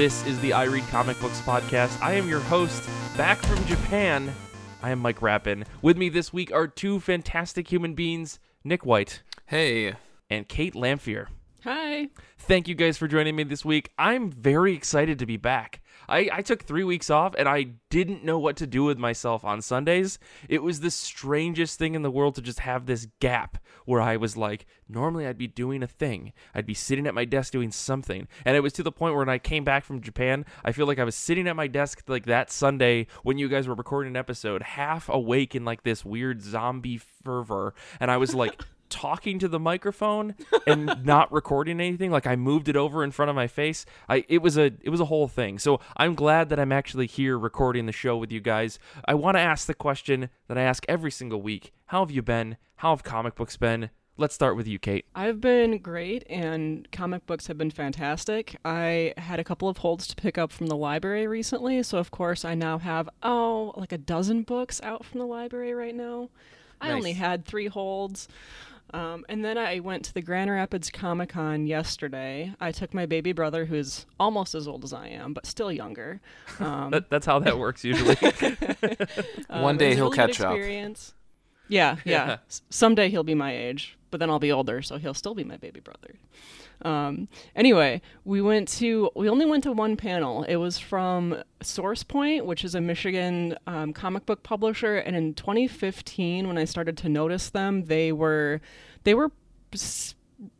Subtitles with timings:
[0.00, 2.00] This is the I Read Comic Books podcast.
[2.00, 4.32] I am your host, back from Japan.
[4.82, 5.66] I am Mike Rappin.
[5.82, 9.96] With me this week are two fantastic human beings, Nick White Hey.
[10.30, 11.26] and Kate Lamphere.
[11.64, 12.08] Hi.
[12.38, 13.90] Thank you guys for joining me this week.
[13.98, 15.79] I'm very excited to be back.
[16.10, 19.44] I, I took three weeks off and I didn't know what to do with myself
[19.44, 20.18] on Sundays.
[20.48, 24.16] It was the strangest thing in the world to just have this gap where I
[24.16, 26.32] was like, normally I'd be doing a thing.
[26.54, 28.26] I'd be sitting at my desk doing something.
[28.44, 30.86] And it was to the point where when I came back from Japan, I feel
[30.86, 34.12] like I was sitting at my desk like that Sunday when you guys were recording
[34.12, 37.72] an episode, half awake in like this weird zombie fervor.
[38.00, 40.34] And I was like, talking to the microphone
[40.66, 43.86] and not recording anything like i moved it over in front of my face.
[44.08, 45.58] I it was a it was a whole thing.
[45.58, 48.78] So i'm glad that i'm actually here recording the show with you guys.
[49.04, 51.72] I want to ask the question that i ask every single week.
[51.86, 52.56] How have you been?
[52.76, 53.90] How have comic books been?
[54.16, 55.06] Let's start with you kate.
[55.14, 58.56] I've been great, and comic books have been fantastic.
[58.66, 62.10] I had a couple of holds to pick up from the library recently, so of
[62.10, 66.28] course I now have, oh, like a dozen books out from the library right now.
[66.82, 68.28] I only had three holds.
[68.92, 72.52] Um, and then I went to the Grand Rapids Comic Con yesterday.
[72.60, 75.70] I took my baby brother, who is almost as old as I am, but still
[75.72, 76.20] younger.
[76.60, 78.16] Um, that, that's how that works usually
[79.50, 80.54] Um, One day he'll really catch up.
[80.54, 81.14] experience.
[81.68, 82.26] Yeah, yeah.
[82.26, 82.36] Yeah.
[82.48, 85.44] S- Someday he'll be my age, but then I'll be older, so he'll still be
[85.44, 86.14] my baby brother.
[86.82, 90.44] Um, anyway, we went to we only went to one panel.
[90.44, 95.34] It was from Source Point, which is a Michigan um, comic book publisher, and in
[95.34, 98.60] 2015, when I started to notice them, they were
[99.04, 99.30] they were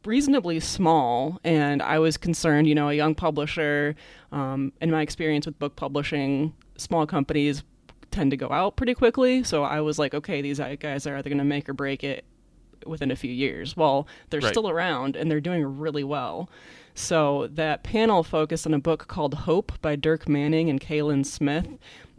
[0.04, 3.96] reasonably small and i was concerned you know a young publisher
[4.30, 7.62] um, in my experience with book publishing small companies
[8.10, 11.30] tend to go out pretty quickly so i was like okay these guys are either
[11.30, 12.24] going to make or break it
[12.86, 14.50] within a few years well they're Right.
[14.50, 16.48] still around and they're doing really well.
[16.95, 21.69] So that panel focused on a book called hope by dirk manning and kaylin smith.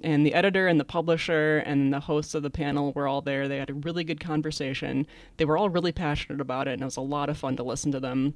[0.04, 3.48] And the editor and the publisher and the hosts of the panel were all there.
[3.48, 5.06] They had a really good conversation.
[5.38, 7.64] They were all really passionate about it and it was a lot of fun to
[7.64, 8.34] listen to them.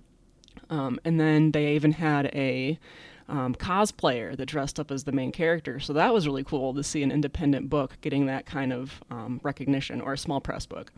[0.70, 2.78] Um, and then they even had a
[3.28, 5.80] um, cosplayer that dressed up as the main character.
[5.80, 9.40] So that was really cool to see an independent book getting that kind of um,
[9.44, 10.92] recognition or a small press book.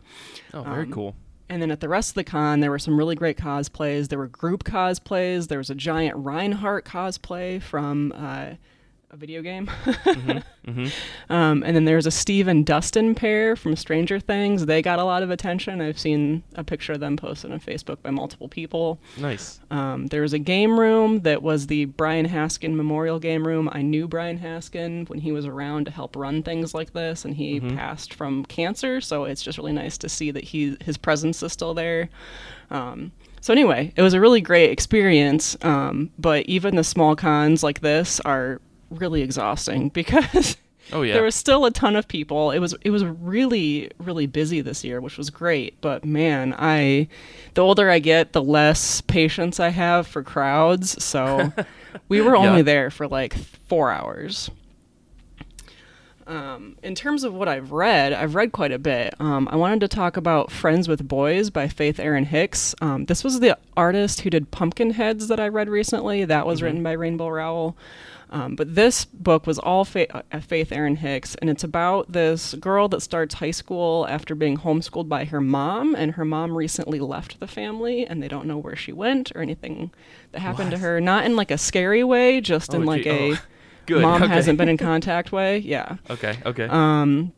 [0.52, 1.14] oh very Um, cool
[1.48, 4.08] And then at the rest of the con, there were some really great cosplays.
[4.08, 5.48] There were group cosplays.
[5.48, 8.54] There was a giant Reinhardt cosplay from uh,
[9.10, 9.70] a video game.
[11.30, 14.66] Um, and then there's a Steve and Dustin pair from Stranger Things.
[14.66, 15.80] They got a lot of attention.
[15.80, 18.98] I've seen a picture of them posted on Facebook by multiple people.
[19.16, 23.70] nice Um, there was a game room that was the Brian Haskin Memorial Game Room.
[23.72, 27.34] I knew Brian Haskin when he was around to help run things like this, and
[27.34, 29.00] he passed from cancer.
[29.00, 32.10] So it's just really nice to see that he his presence is still there.
[32.70, 35.56] Um, so anyway, it was a really great experience.
[35.62, 38.60] Um, but even the small cons like this are
[38.90, 40.56] really exhausting because.
[40.92, 42.50] oh yeah There was still a ton of people.
[42.50, 45.80] It was it was really really busy this year, which was great.
[45.80, 47.08] But man, I
[47.54, 51.02] the older I get, the less patience I have for crowds.
[51.04, 51.52] So
[52.08, 52.62] we were only Yeah.
[52.62, 53.34] there for like
[53.68, 54.50] four hours.
[56.26, 59.14] Um, in terms of what I've read, I've read quite a bit.
[59.18, 62.74] Um, I wanted to talk about Friends with Boys by Faith Erin Hicks.
[62.82, 66.26] Um, this was the artist who did Pumpkinheads that I read recently.
[66.26, 67.78] That was written by Rainbow Rowell.
[68.30, 72.54] Um, but this book was all Fa- uh, Faith Erin Hicks, and it's about this
[72.54, 77.00] girl that starts high school after being homeschooled by her mom, and her mom recently
[77.00, 79.90] left the family, and they don't know where she went or anything
[80.32, 81.00] that happened to her.
[81.00, 83.38] Not in like a scary way, just in Oh, like gee- a oh,
[83.86, 84.32] good mom okay.
[84.32, 85.58] hasn't been in contact way.
[85.58, 85.96] Yeah.
[86.10, 87.32] okay okay Um,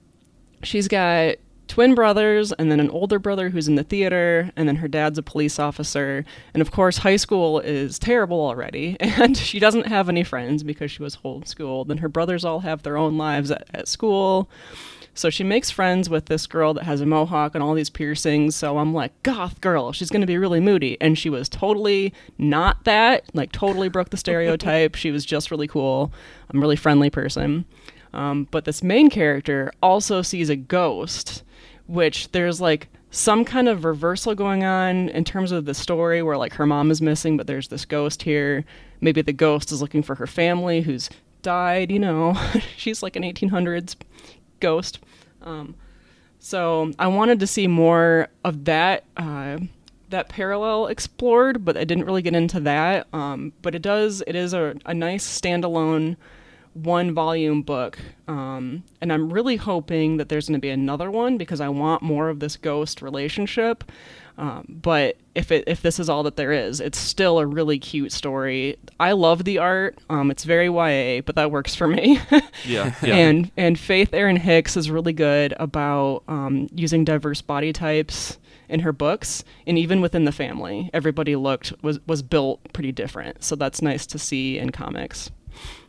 [0.64, 1.36] she's got
[1.70, 5.18] twin brothers and then an older brother who's in the theater and then her dad's
[5.18, 6.24] a police officer.
[6.52, 10.90] And of course high school is terrible already and she doesn't have any friends because
[10.90, 11.88] she was homeschooled.
[11.88, 14.50] And her brothers all have their own lives at, at school.
[15.14, 18.56] So she makes friends with this girl that has a mohawk and all these piercings.
[18.56, 21.00] So i'm like goth girl she's going to be really moody.
[21.00, 24.96] And she was totally not that like totally broke the stereotype.
[24.96, 26.12] She was just really cool.
[26.50, 27.64] I'm a really friendly person.
[28.12, 31.44] Um, but this main character also sees a ghost,
[31.90, 36.36] which there's like some kind of reversal going on in terms of the story where
[36.36, 38.64] like her mom is missing, but there's this ghost here.
[39.00, 41.10] Maybe the ghost is looking for her family who's
[41.42, 42.34] died, you know.
[42.76, 43.96] She's like an 1800s
[44.60, 45.00] ghost.
[45.42, 45.74] Um,
[46.38, 49.04] so I wanted to see more of that.
[49.16, 49.58] Uh,
[50.10, 53.06] that parallel explored, but I didn't really get into that.
[53.12, 54.24] Um, but it does.
[54.26, 56.16] It is a, a nice standalone
[56.74, 57.98] one volume book.
[58.28, 62.02] Um, and I'm really hoping that there's going to be another one because I want
[62.02, 63.84] more of this ghost relationship.
[64.38, 67.78] Um, but if it if this is all that there is, it's still a really
[67.78, 68.78] cute story.
[68.98, 69.98] I love the art.
[70.08, 72.18] Um, it's very YA, but that works for me.
[72.64, 73.14] Yeah, yeah.
[73.14, 78.38] And and Faith Erin Hicks is really good about um, using diverse body types
[78.68, 83.44] in her books, and even within the family, everybody looked was was built pretty different.
[83.44, 85.30] So that's nice to see in comics.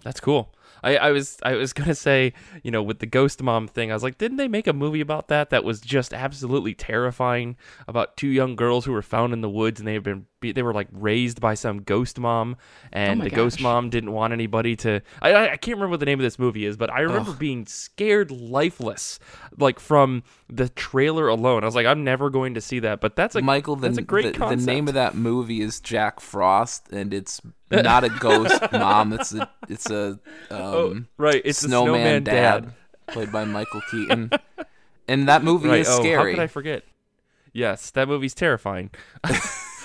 [0.04, 0.54] That's cool.
[0.84, 2.34] I, I was I was gonna say,
[2.64, 5.02] you know, with the ghost mom thing, I was like, didn't they make a movie
[5.02, 7.58] about that that was just absolutely terrifying
[7.88, 10.64] about two young girls who were found in the woods and they had been they
[10.64, 12.58] were like raised by some ghost mom
[12.92, 16.08] and Oh the ghost mom didn't want anybody to I, I can't remember what the
[16.08, 19.20] name of this movie is, but I remember being scared lifeless
[19.60, 21.64] like from the trailer alone.
[21.64, 24.00] I was like, I'm never going to see that, but that's a Michael, the, that's
[24.00, 27.40] a great the, the name of that movie is Jack Frost, and it's
[27.72, 29.14] not a ghost mom.
[29.14, 32.74] It's a it's a um, Oh, right, it's snowman, snowman dad, dad.
[33.14, 34.32] played by Michael Keaton.
[35.08, 35.82] and that movie Right.
[35.82, 36.84] is Oh, how could I forget?
[37.54, 38.92] Yes, that movie's terrifying.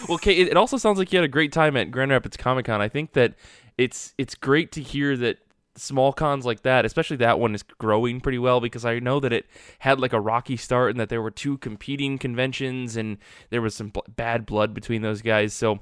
[0.08, 2.66] well, Kate, it, also sounds like you had a great time at Grand Rapids Comic
[2.66, 2.80] Con.
[2.80, 3.34] I think that
[3.78, 5.38] it's it's great to hear that
[5.76, 9.32] small cons like that, especially that one, is growing pretty well because I know that
[9.32, 9.46] it
[9.80, 13.18] had like a rocky start and that there were two competing conventions and
[13.50, 15.52] there was some bl- bad blood between those guys.
[15.52, 15.80] So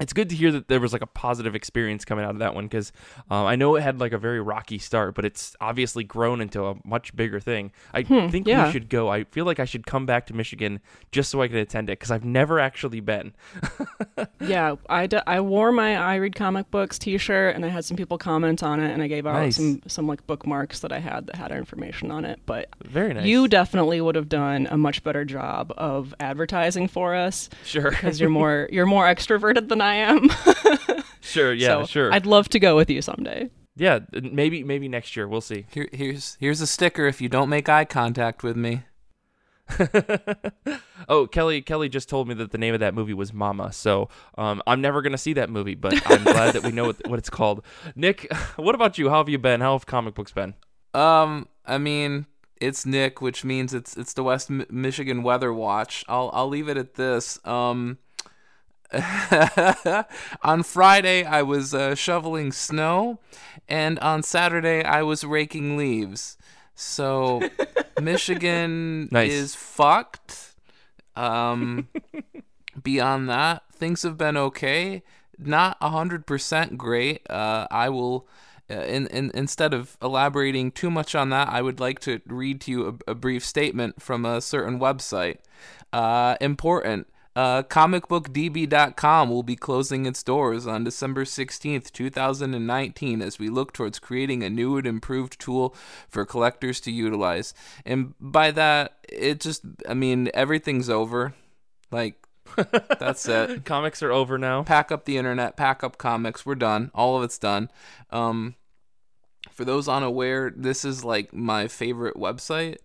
[0.00, 2.54] it's good to hear that there was like a positive experience coming out of that
[2.54, 2.90] one because
[3.30, 6.64] um, I know it had like a very rocky start, but it's obviously grown into
[6.66, 7.70] a much bigger thing.
[7.92, 8.66] I think yeah.
[8.66, 9.08] we should go.
[9.08, 10.80] I feel like I should come back to Michigan
[11.12, 13.34] just so I can attend it because I've never actually been.
[14.40, 17.96] Yeah, I, d- I wore my I read comic books T-shirt, and I had some
[17.96, 19.56] people comment on it, and I gave out Nice.
[19.56, 22.40] some some like bookmarks that I had that had our information on it.
[22.44, 23.24] But Very nice.
[23.24, 28.20] you definitely would have done a much better job of advertising for us sure, because
[28.20, 30.30] you're more you're more extroverted than I am.
[31.20, 33.50] sure, yeah, So sure, I'd love to go with you someday.
[33.76, 34.00] yeah.
[34.12, 35.66] Maybe maybe next year we'll see.
[35.70, 38.82] Here, here's here's a sticker if you don't make eye contact with me.
[41.08, 43.72] oh, Kelly Kelly just told me that the name of that movie was Mama.
[43.72, 47.08] So um, I'm never gonna see that movie, but I'm glad that we know what,
[47.08, 47.64] what it's called.
[47.94, 49.08] Nick, what about you?
[49.10, 49.60] How have you been?
[49.60, 50.54] How have comic books been?
[50.92, 52.26] Um, I mean,
[52.60, 56.04] it's Nick, which means it's it's the West Mi- Michigan Weather Watch.
[56.08, 57.38] I'll I'll leave it at this.
[57.46, 57.98] Um,
[60.42, 63.18] on Friday I was uh, shoveling snow,
[63.68, 66.36] and on Saturday I was raking leaves.
[66.74, 67.42] So
[68.00, 69.32] Michigan Nice.
[69.32, 70.54] is fucked.
[71.16, 71.88] Um,
[72.82, 75.02] beyond that, things have been okay.
[75.38, 77.28] Not hundred percent great.
[77.30, 78.26] Uh, I will.
[78.70, 82.62] Uh, in, in, instead of elaborating too much on that, I would like to read
[82.62, 85.36] to you a, a brief statement from a certain website.
[85.92, 87.06] Uh, important.
[87.36, 93.98] Uh, comicbookdb.com will be closing its doors on December 16th, 2019, as we look towards
[93.98, 95.74] creating a new and improved tool
[96.08, 97.52] for collectors to utilize.
[97.84, 101.34] And by that, it just, I mean, everything's over.
[101.90, 102.24] Like,
[102.98, 104.62] that's it Comics are over now.
[104.62, 106.46] pack up the internet, pack up comics.
[106.46, 106.90] We're done.
[106.94, 107.68] All of it's done.
[108.10, 108.54] Um,
[109.50, 112.76] for those unaware, this is like my favorite website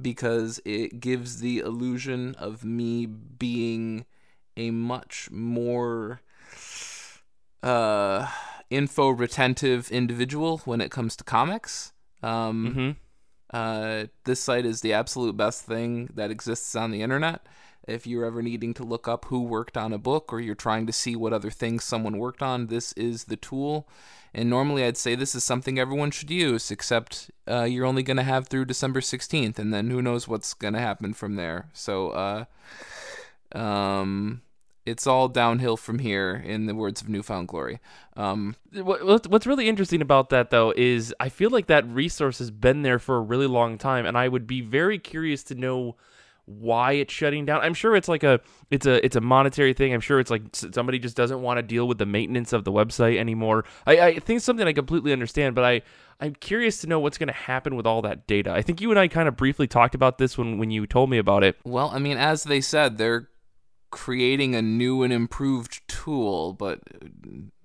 [0.00, 4.04] because it gives the illusion of me being
[4.56, 6.20] a much more
[7.62, 8.28] uh,
[8.70, 11.92] info retentive individual when it comes to comics.
[12.22, 12.90] Um, hmm
[13.54, 17.46] uh, this site is the absolute best thing that exists on the internet.
[17.86, 20.88] If you're ever needing to look up who worked on a book or you're trying
[20.88, 23.88] to see what other things someone worked on, this is the tool.
[24.34, 28.16] And normally I'd say this is something everyone should use, except uh, you're only going
[28.16, 31.68] to have through December 16th, and then who knows what's going to happen from there.
[31.72, 32.44] So, uh,
[33.56, 34.42] um,
[34.84, 37.80] it's all downhill from here, in the words of New Found Glory.
[38.16, 42.38] Um, What- what- What's really interesting about that, though, is I feel like that resource
[42.40, 45.54] has been there for a really long time, and I would be very curious to
[45.54, 45.96] know
[46.46, 47.60] why it's shutting down.
[47.62, 49.94] I'm sure it's like a it's a it's a monetary thing.
[49.94, 52.72] I'm sure it's like somebody just doesn't want to deal with the maintenance of the
[52.72, 53.64] website anymore.
[53.86, 55.82] I, I think something I completely understand, but I
[56.20, 58.52] I'm curious to know what's going to happen with all that data.
[58.52, 61.10] I think you and I kind of briefly talked about this when when you told
[61.10, 61.56] me about it.
[61.64, 63.28] Well, I mean, as they said, they're
[63.94, 66.80] creating a new and improved tool, but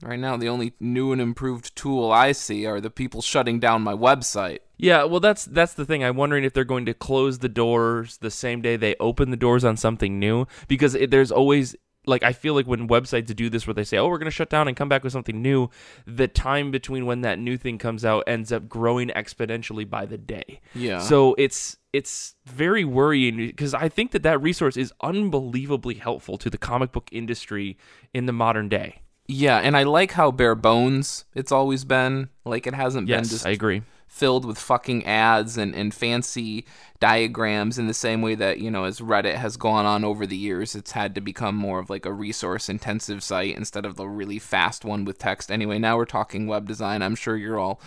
[0.03, 3.81] right now the only new and improved tool I see are the people shutting down
[3.81, 4.59] my website.
[4.77, 6.03] Yeah, well, that's that's the thing.
[6.03, 9.37] I'm wondering if they're going to close the doors the same day they open the
[9.37, 13.49] doors on something new, because it, there's always like I feel like when websites do
[13.49, 15.41] this, where they say, "Oh, we're going to shut down and come back with something
[15.41, 15.69] new,"
[16.05, 20.19] the time between when that new thing comes out ends up growing exponentially by the
[20.19, 20.61] day.
[20.75, 20.99] Yeah.
[20.99, 26.49] So it's it's very worrying because I think that that resource is unbelievably helpful to
[26.49, 27.77] the comic book industry
[28.13, 29.01] in the modern day.
[29.27, 32.29] Yeah, and I like how bare bones it's always been.
[32.45, 33.83] Like it hasn't been Yes, just I agree.
[34.07, 36.65] filled with fucking ads and, and fancy
[36.99, 40.35] diagrams in the same way that, you know, as Reddit has gone on over the
[40.35, 44.07] years, it's had to become more of like a resource intensive site instead of the
[44.07, 45.51] really fast one with text.
[45.51, 47.03] Anyway, now we're talking web design.
[47.03, 47.79] I'm sure you're all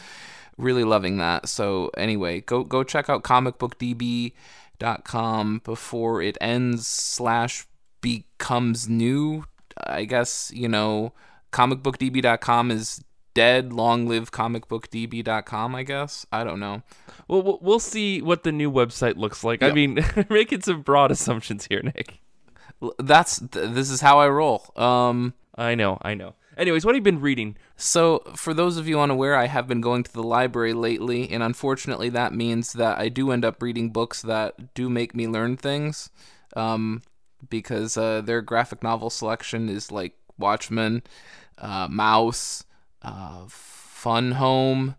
[0.58, 1.48] really loving that.
[1.48, 3.22] So anyway, go go check out
[4.78, 7.66] comicbookdb.com before it ends slash
[8.00, 9.44] becomes new.
[9.86, 11.12] I guess, you know,
[11.52, 13.02] comicbookdb.com is
[13.34, 13.72] dead.
[13.72, 16.26] Long live comicbookdb.com, I guess.
[16.30, 16.82] I don't know.
[17.28, 19.62] Well, we'll- see what the new website looks like.
[19.62, 19.98] I mean,
[20.30, 22.20] making some broad assumptions here, Nick.
[22.98, 24.70] That's th- this is how I roll.
[24.76, 26.34] Um I know, I know.
[26.56, 27.56] Anyways, what have you been reading?
[27.76, 31.42] So, for those of you unaware, I have been going to the library lately, and
[31.42, 35.56] unfortunately, that means that I do end up reading books that do make me learn
[35.56, 36.10] things.
[36.54, 37.02] Um,
[37.48, 41.02] because uh, their graphic novel selection is like Watchmen,
[41.58, 42.64] uh, Maus,
[43.00, 44.94] uh, Fun Home,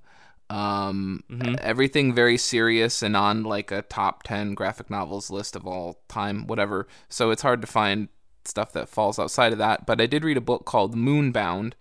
[0.49, 1.23] um,
[1.61, 6.47] everything very serious and on like a top 10 graphic novels list of all time,
[6.47, 6.87] whatever.
[7.09, 8.09] So, it's hard to find
[8.47, 9.85] stuff that falls outside of that.
[9.85, 11.73] But I did read a book called Moonbound.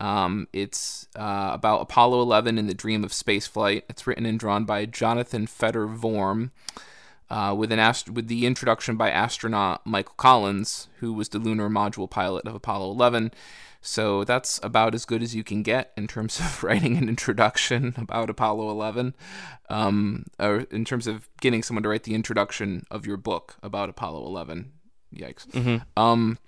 [0.00, 3.82] Um, it's uh, about Apollo 11 and the dream of spaceflight.
[3.88, 6.50] It's written and drawn by Jonathan Fetter Vorm,
[7.28, 11.68] uh, with an ast- with the introduction by astronaut Michael Collins, who was the lunar
[11.68, 13.32] module pilot of Apollo 11.
[13.82, 17.94] So that's about as good as you can get in terms of writing an introduction
[17.96, 19.14] about Apollo 11,
[19.68, 23.88] um, or in terms of getting someone to write the introduction of your book about
[23.88, 24.72] Apollo 11.
[25.14, 25.82] Yikes.
[25.96, 26.38] Um,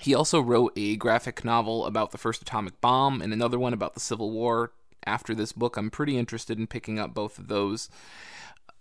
[0.00, 3.94] he also wrote a graphic novel about the first atomic bomb and another one about
[3.94, 4.72] the Civil War.
[5.06, 7.88] After this book, I'm pretty interested in picking up both of those.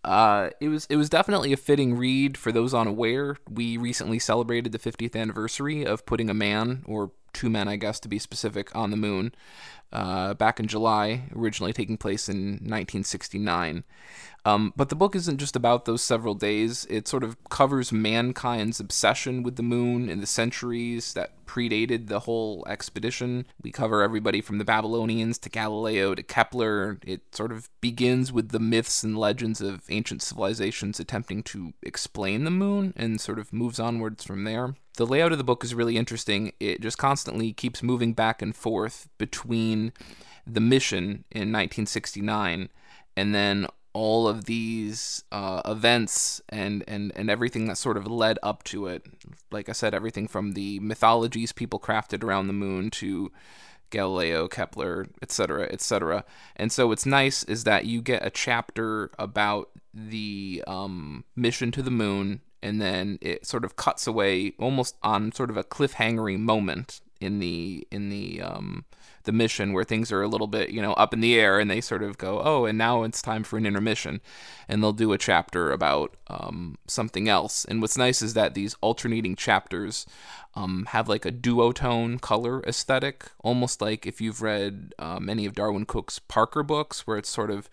[0.03, 3.38] Uh, it was it was definitely a fitting read for those unaware.
[3.50, 8.00] We recently celebrated the 50th anniversary of putting a man, or two men, I guess
[8.00, 9.36] to be specific, on the moon.
[9.92, 13.84] Uh, back in July, originally taking place in 1969.
[14.44, 16.86] Um, but the book isn't just about those several days.
[16.89, 22.22] It sort of covers mankind's obsession with the moon in the centuries that predated the
[22.22, 23.46] whole expedition.
[23.62, 27.00] We cover everybody from the Babylonians to Galileo to Kepler.
[27.06, 32.44] It sort of begins with the myths and legends of ancient civilizations attempting to explain
[32.44, 34.75] the moon and sort of moves onwards from there.
[34.95, 36.53] The layout of the book is really interesting.
[36.59, 39.93] It just constantly keeps moving back and forth between
[40.47, 42.69] the mission in 1969
[43.17, 48.37] and then all of these uh, events and, and, and everything that sort of led
[48.43, 49.05] up to it.
[49.51, 53.31] Like I said, everything from the mythologies people crafted around the moon to
[53.91, 56.25] Galileo, Kepler, etc., etc.
[56.57, 61.81] And so what's nice is that you get a chapter about the um, mission to
[61.81, 66.38] the moon, and then it sort of cuts away almost on sort of a cliffhangery
[66.38, 68.86] moment in the in the um,
[69.24, 71.69] the mission where things are a little bit you know up in the air and
[71.69, 74.19] they sort of go oh and now it's time for an intermission.
[74.67, 77.65] And they'll do a chapter about um, something else.
[77.65, 80.07] And what's nice is that these alternating chapters
[80.55, 85.53] um, have like a duotone color aesthetic almost like if you've read um, any of
[85.53, 87.69] darwin cook's parker books where it's sort of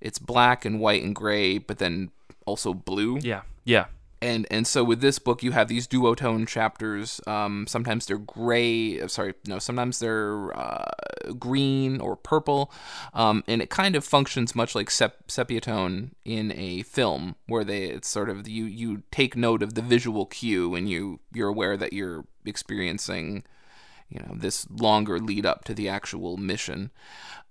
[0.00, 2.10] it's black and white and gray but then
[2.44, 3.18] also blue.
[3.22, 3.86] Yeah, yeah.
[4.22, 7.20] And and so with this book you have these duotone chapters.
[7.26, 10.90] Um, sometimes they're gray sorry no sometimes they're uh,
[11.38, 12.72] green or purple.
[13.14, 17.64] Um, and it kind of functions much like sep- sepia tone in a film where
[17.64, 21.48] they it's sort of you you take note of the visual cue and you you're
[21.48, 23.44] aware that you're experiencing
[24.08, 26.90] you know this longer lead up to the actual mission.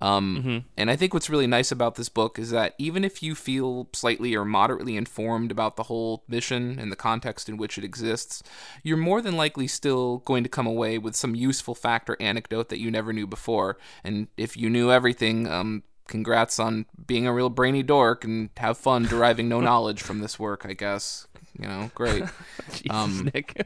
[0.02, 3.34] Um, and i think what's really nice about this book is that even if you
[3.34, 7.86] feel slightly or moderately informed about the whole mission and the context in which it
[7.86, 8.44] exists
[8.84, 12.70] you're more than likely still going to come away with some useful fact or anecdote
[12.70, 13.78] that you never knew before.
[14.04, 18.78] And if you knew everything um, congrats on being a real brainy dork and have
[18.78, 21.28] fun deriving no knowledge from this work i guess
[21.60, 22.24] you know great
[22.72, 23.66] Jesus, Um, Nick.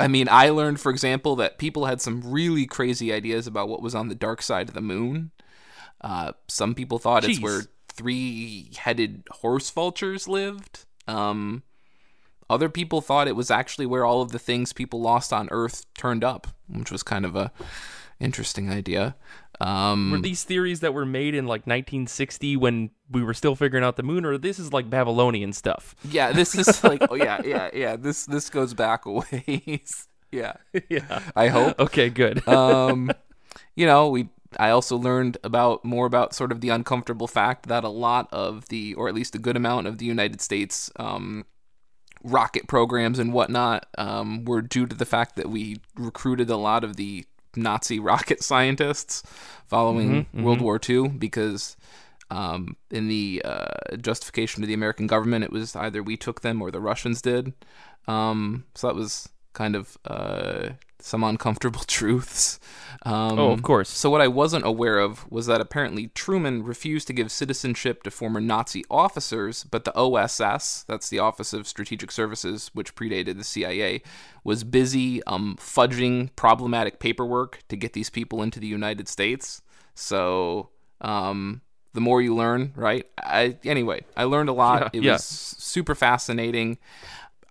[0.00, 3.82] I mean, I learned, for example, that people had some really crazy ideas about what
[3.82, 5.32] was on the dark side of the moon.
[6.00, 10.84] Uh, some people thought it's where three-headed horse vultures lived.
[11.06, 11.62] Um,
[12.50, 15.84] other people thought it was actually where all of the things people lost on Earth
[15.94, 17.50] turned up, which was kind of a
[18.20, 19.16] interesting idea.
[19.60, 23.84] Um, were these theories that were made in like 1960 when we were still figuring
[23.84, 25.96] out the moon, or this is like Babylonian stuff?
[26.04, 27.96] yeah, this is like, oh yeah, yeah, yeah.
[27.96, 30.08] This this goes back a ways.
[30.32, 30.54] yeah,
[30.88, 31.20] yeah.
[31.34, 31.78] I hope.
[31.78, 32.46] Okay, good.
[32.48, 33.10] um,
[33.74, 34.28] you know, we.
[34.58, 38.66] I also learned about more about sort of the uncomfortable fact that a lot of
[38.68, 41.44] the, or at least a good amount of the United States um,
[42.24, 46.82] rocket programs and whatnot, um, were due to the fact that we recruited a lot
[46.82, 47.26] of the
[47.58, 49.22] Nazi rocket scientists
[49.66, 51.76] following Mm-hmm, World War II because
[52.30, 56.60] um, in the uh, justification of the American government, it was either we took them
[56.60, 57.52] or the Russians did.
[58.06, 62.58] Um, so that was kind of uh, some uncomfortable truths.
[63.02, 63.88] Um, Oh, of course.
[63.88, 68.10] So what I wasn't aware of was that apparently Truman refused to give citizenship to
[68.10, 73.44] former Nazi officers, but the OSS, that's the Office of Strategic Services, which predated the
[73.44, 74.02] CIA,
[74.42, 79.62] was busy um, fudging problematic paperwork to get these people into the United States.
[79.94, 81.62] So um,
[81.94, 83.06] the more you learn, right?
[83.18, 84.82] I anyway, I learned a lot.
[84.82, 85.12] Yeah, it yeah.
[85.14, 86.78] was super fascinating.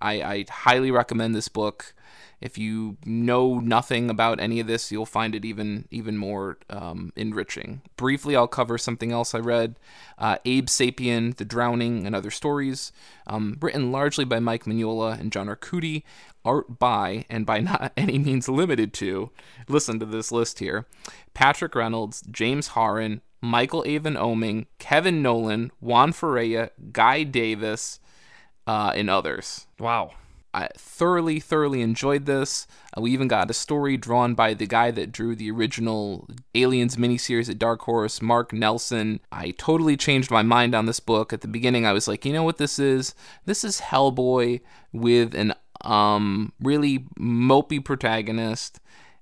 [0.02, 1.94] I, I highly recommend this book.
[2.40, 7.12] If you know nothing about any of this, you'll find it even even more um,
[7.16, 7.82] enriching.
[7.96, 9.80] Briefly, I'll cover something else I read:
[10.20, 12.92] uh, Abe Sapien, The Drowning, and Other Stories,
[13.26, 16.04] um, written largely by Mike Mignola and John Arcudi,
[16.46, 19.32] art by and by not any means limited to.
[19.68, 20.86] Listen to this list here:
[21.34, 28.00] Patrick Reynolds, James Harren, Michael Avon Oeming, Kevin Nowlan, Juan Ferreyra, Guy Davis,
[28.68, 29.66] uh, and others.
[29.80, 30.12] Wow.
[30.54, 32.68] I thoroughly, thoroughly enjoyed this.
[32.96, 36.96] Uh, we even got a story drawn by the guy that drew the original Aliens
[36.96, 39.20] miniseries at Dark Horse, Mark Nelson.
[39.32, 41.32] I totally changed my mind on this book.
[41.34, 43.14] At the beginning, I was like, you know what this is?
[43.46, 44.62] This is Hellboy
[44.92, 48.80] with an um really mopey protagonist.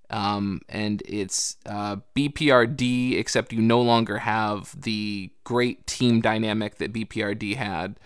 [0.09, 6.93] Um, and it's uh, BPRD, except you no longer have the great team dynamic that
[6.93, 7.99] BPRD had.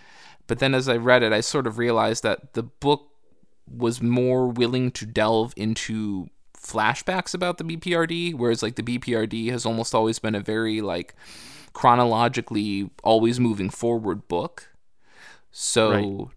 [0.49, 3.07] But then as I read it, I sort of realized that the book
[3.71, 6.27] was more willing to delve into
[6.57, 11.13] flashbacks about the BPRD, whereas like the BPRD has almost always been a very like
[11.71, 14.73] chronologically always moving forward book.
[15.51, 16.27] So Right.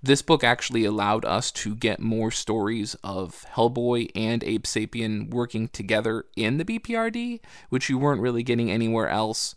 [0.00, 5.66] this book actually allowed us to get more stories of Hellboy and Abe Sapien working
[5.70, 9.56] together in the BPRD, which you weren't really getting anywhere else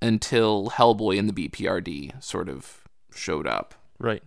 [0.00, 2.81] until Hellboy and the BPRD sort of
[3.14, 3.74] showed up.
[3.98, 4.22] Right.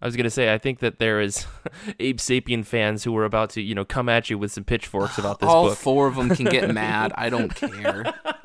[0.00, 1.44] I was gonna say I think that there is
[1.98, 5.18] Abe Sapien fans who were about to, you know, come at you with some pitchforks
[5.18, 5.78] about this All book.
[5.78, 7.12] four of them can get mad.
[7.16, 8.04] I don't care.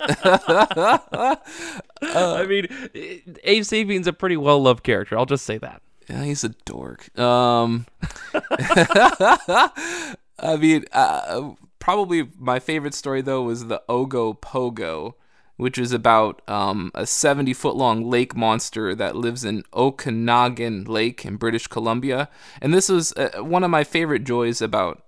[2.01, 2.67] I mean,
[3.43, 5.15] Abe Sapien's a pretty well loved character.
[5.17, 5.81] I'll just say that.
[6.09, 7.17] Yeah, he's a dork.
[7.19, 7.85] Um,
[10.39, 15.13] I mean, uh, probably my favorite story though was the Ogo Pogo,
[15.57, 21.25] which is about um, a 70 foot long lake monster that lives in Okanagan Lake
[21.25, 22.29] in British Columbia.
[22.61, 25.03] And this was uh, one of my favorite joys about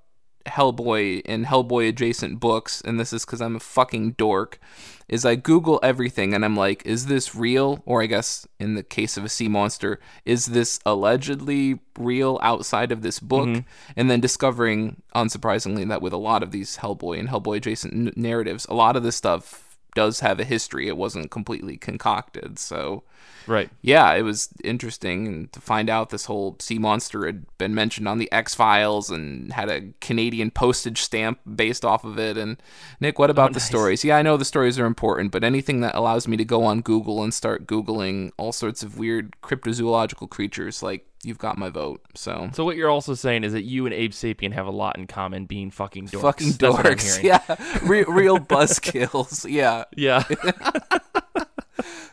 [0.46, 4.60] Hellboy and Hellboy adjacent books, and this is because I'm a fucking dork,
[5.08, 7.82] is I Google everything and I'm like, is this real?
[7.86, 12.92] Or I guess in the case of a sea monster, is this allegedly real outside
[12.92, 13.48] of this book?
[13.96, 18.14] And then discovering, unsurprisingly, that with a lot of these Hellboy and Hellboy adjacent n-
[18.16, 19.65] narratives, a lot of this stuff
[19.96, 20.88] does have a history.
[20.88, 22.60] It wasn't completely concocted.
[22.60, 23.04] So
[23.48, 23.70] Right.
[23.82, 28.08] yeah, it was interesting and to find out this whole sea monster had been mentioned
[28.08, 32.38] on the X Files and had a Canadian postage stamp based off of it.
[32.38, 32.62] And
[33.00, 33.68] Nick, what about oh, the nice.
[33.68, 34.04] stories?
[34.04, 36.82] Yeah, I know the stories are important, but anything that allows me to go on
[36.82, 42.02] Google and start googling all sorts of weird cryptozoological creatures, like you've got my vote.
[42.16, 44.98] So So what you're also saying is that you and Abe Sapien have a lot
[44.98, 46.22] in common, being fucking dorks.
[46.22, 47.42] fucking That's dorks, yeah,
[47.84, 49.86] Re- real buzzkills, yeah.
[49.96, 50.24] Yeah.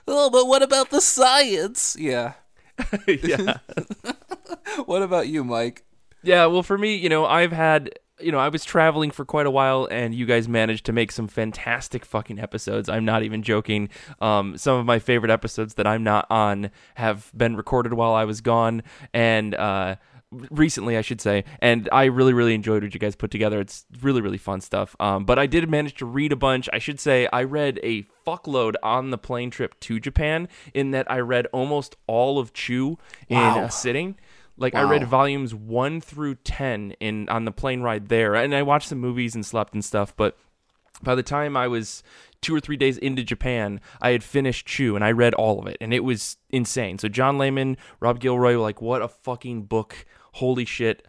[0.06, 1.96] Oh, but what about the science?
[1.98, 2.34] Yeah.
[3.06, 3.58] yeah.
[4.86, 5.84] What about you, Mike?
[6.22, 9.44] Yeah, well, for me, you know, I've had, you know, I was traveling for quite
[9.44, 12.88] a while, and you guys managed to make some fantastic fucking episodes.
[12.88, 13.90] I'm not even joking.
[14.20, 18.24] Um, some of my favorite episodes that I'm not on have been recorded while I
[18.24, 19.96] was gone, and uh,
[20.50, 21.44] recently, I should say.
[21.60, 23.60] And I really, really enjoyed what you guys put together.
[23.60, 24.96] It's really, really fun stuff.
[24.98, 26.68] Um, but I did manage to read a bunch.
[26.72, 30.48] I should say I read a fuckload on the plane trip to Japan.
[30.74, 33.64] In that I read almost all of Chew in Wow.
[33.64, 34.16] a sitting.
[34.56, 38.62] Like I read volumes one through ten in on the plane ride there, and I
[38.62, 40.14] watched some movies and slept and stuff.
[40.14, 40.36] But
[41.02, 42.02] by the time I was
[42.42, 45.66] two or three days into Japan, I had finished Chew and I read all of
[45.66, 46.98] it, and it was insane.
[46.98, 50.04] So John Layman, Rob Guillory, like what a fucking book!
[50.32, 51.06] Holy shit!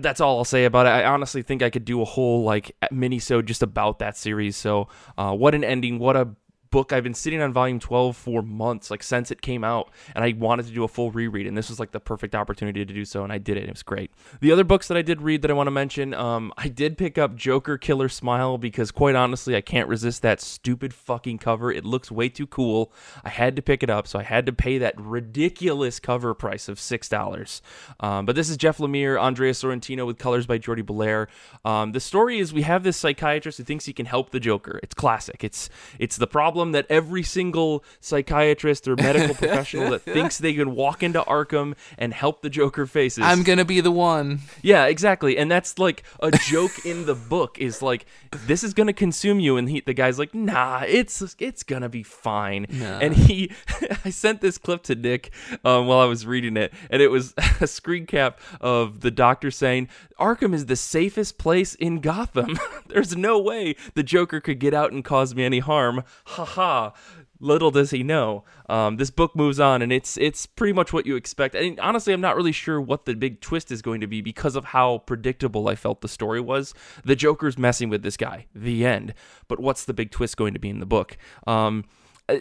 [0.00, 0.90] That's all I'll say about it.
[0.90, 4.56] I honestly think I could do a whole like mini so just about that series.
[4.56, 5.98] So uh, what an ending!
[5.98, 6.28] What a
[6.70, 6.92] book.
[6.92, 10.34] I've been sitting on volume 12 for months, like since it came out, and I
[10.36, 13.04] wanted to do a full reread, and this was like the perfect opportunity to do
[13.04, 13.64] so, and I did it.
[13.64, 14.10] It was great.
[14.40, 16.98] The other books that I did read that I want to mention, um, I did
[16.98, 21.70] pick up Joker Killer Smile because, quite honestly, I can't resist that stupid fucking cover.
[21.70, 22.92] It looks way too cool.
[23.24, 26.68] I had to pick it up, so I had to pay that ridiculous cover price
[26.68, 27.62] of six dollars.
[28.00, 31.28] Um, but this is Jeff Lemire, Andrea Sorrentino with colors by Jordie Bellaire.
[31.64, 34.80] Um, the story is we have this psychiatrist who thinks he can help the Joker.
[34.82, 35.44] It's classic.
[35.44, 40.74] It's it's the problem that every single psychiatrist or medical professional that thinks they can
[40.74, 43.24] walk into Arkham and help the Joker faces.
[43.24, 44.40] I'm gonna be the one.
[44.62, 45.38] Yeah, exactly.
[45.38, 48.06] And that's like a joke in the book is like
[48.46, 52.02] this is gonna consume you, and he the guy's like, nah, it's it's gonna be
[52.02, 52.66] fine.
[52.70, 52.98] Nah.
[52.98, 53.52] And he,
[54.04, 55.32] I sent this clip to Nick
[55.64, 59.50] um, while I was reading it, and it was a screen cap of the doctor
[59.50, 59.88] saying
[60.18, 62.58] Arkham is the safest place in Gotham.
[62.88, 66.02] There's no way the Joker could get out and cause me any harm.
[66.26, 66.92] Ha ha.
[67.40, 68.44] Little does he know.
[68.68, 71.54] Um, this book moves on, and it's it's pretty much what you expect.
[71.54, 74.56] And honestly, I'm not really sure what the big twist is going to be because
[74.56, 76.74] of how predictable I felt the story was.
[77.04, 78.46] The Joker's messing with this guy.
[78.56, 79.14] The end.
[79.46, 81.16] But what's the big twist going to be in the book?
[81.46, 81.84] Um,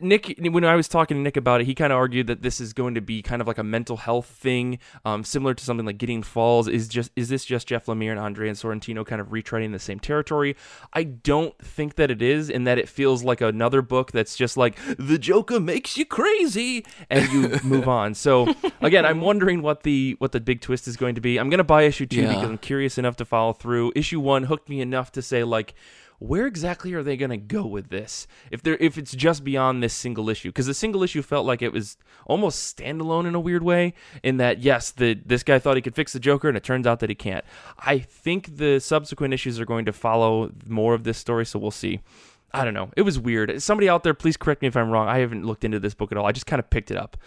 [0.02, 2.60] Nick, when I was talking to Nick about it, he kind of argued that this
[2.60, 5.86] is going to be kind of like a mental health thing, um, similar to something
[5.86, 6.68] like Gideon Falls.
[6.68, 10.00] Is just is this just Jeff Lemire and Andrea Sorrentino kind of retreading the same
[10.00, 10.56] territory?
[10.94, 14.58] I don't think that it is, in that it feels like another book that's just
[14.58, 18.14] like the Joker makes you crazy, and you move on.
[18.14, 21.38] So again, I'm wondering what the what the big twist is going to be.
[21.40, 22.34] I'm gonna buy issue two Yeah.
[22.34, 23.94] because I'm curious enough to follow through.
[23.96, 25.74] Issue one hooked me enough to say like
[26.20, 29.84] where exactly are they going to go with this if they're if it's just beyond
[29.84, 33.40] this single issue because the single issue felt like it was almost standalone in a
[33.40, 36.58] weird way in that yes the this guy thought he could fix the joker and
[36.58, 37.46] it turns out that he can't
[37.80, 41.72] i think the subsequent issues are going to follow more of this story so we'll
[41.72, 42.02] see
[42.54, 42.90] I don't know.
[42.96, 43.62] It was weird.
[43.62, 45.08] Somebody out there, please correct me if I'm wrong.
[45.08, 46.26] I haven't looked into this book at all.
[46.26, 47.18] I just kind of picked it up.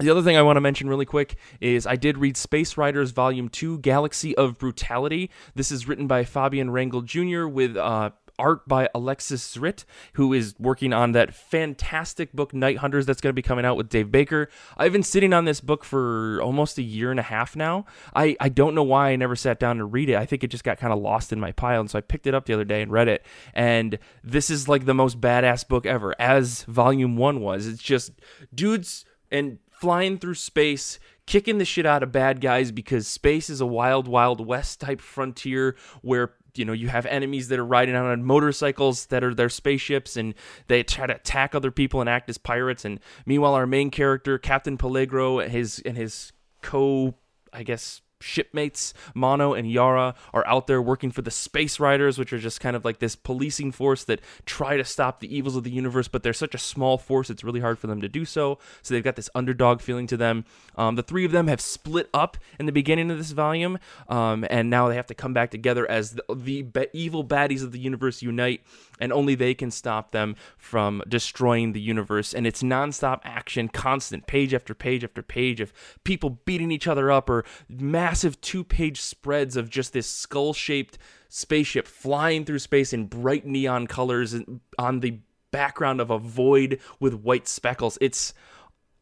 [0.00, 3.12] The other thing I want to mention really quick is I did read Space Riders
[3.12, 5.30] Volume 2 Galaxy of Brutality.
[5.54, 7.46] This is written by Fabian Rangel Jr.
[7.46, 13.06] with uh, art by Alexis Ziritt, who is working on that fantastic book Night Hunters
[13.06, 14.48] that's going to be coming out with Dave Baker.
[14.76, 17.86] I've been sitting on this book for almost a year and a half now.
[18.14, 20.16] I, I don't know why I never sat down to read it.
[20.16, 21.80] I think it just got kind of lost in my pile.
[21.80, 23.24] And so I picked it up the other day and read it.
[23.54, 27.66] And this is like the most badass book ever, as Volume 1 was.
[27.66, 28.12] It's just
[28.54, 33.60] dudes and flying through space kicking the shit out of bad guys because space is
[33.60, 37.94] a wild wild west type frontier where you know you have enemies that are riding
[37.94, 40.34] out on motorcycles that are their spaceships and
[40.68, 42.84] they try to attack other people and act as pirates.
[42.84, 47.14] And meanwhile our main character captain Peligro his and his co
[47.52, 52.32] i guess shipmates Mono and Yara are out there working for the Space Riders, which
[52.32, 55.64] are just kind of like this policing force that try to stop the evils of
[55.64, 58.24] the universe, but they're such a small force, it's really hard for them to do
[58.24, 58.58] so.
[58.82, 60.44] So they've got this underdog feeling to them.
[60.76, 64.44] Um, the three of them have split up in the beginning of this volume, um,
[64.50, 67.72] and now they have to come back together as the, the ba- evil baddies of
[67.72, 68.62] the universe unite,
[69.00, 72.32] and only they can stop them from destroying the universe.
[72.34, 75.72] And it's nonstop action, constant page after page after page of
[76.04, 80.98] people beating each other up or massive two page spreads of just this skull shaped
[81.28, 84.36] spaceship flying through space in bright neon colors
[84.78, 85.18] on the
[85.50, 87.96] background of a void with white speckles.
[88.00, 88.34] It's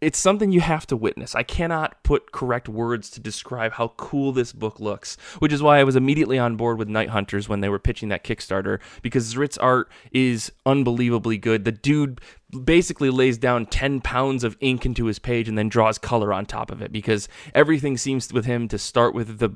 [0.02, 1.34] it's something you have to witness.
[1.36, 5.78] I cannot put correct words to describe how cool this book looks, which is why
[5.78, 9.32] I was immediately on board with Night Hunters when they were pitching that Kickstarter because
[9.32, 11.64] Ziritt's art is unbelievably good.
[11.64, 12.20] The dude
[12.52, 16.44] basically lays down 10 pounds of ink into his page and then draws color on
[16.44, 19.50] top of it because everything seems with him to start with the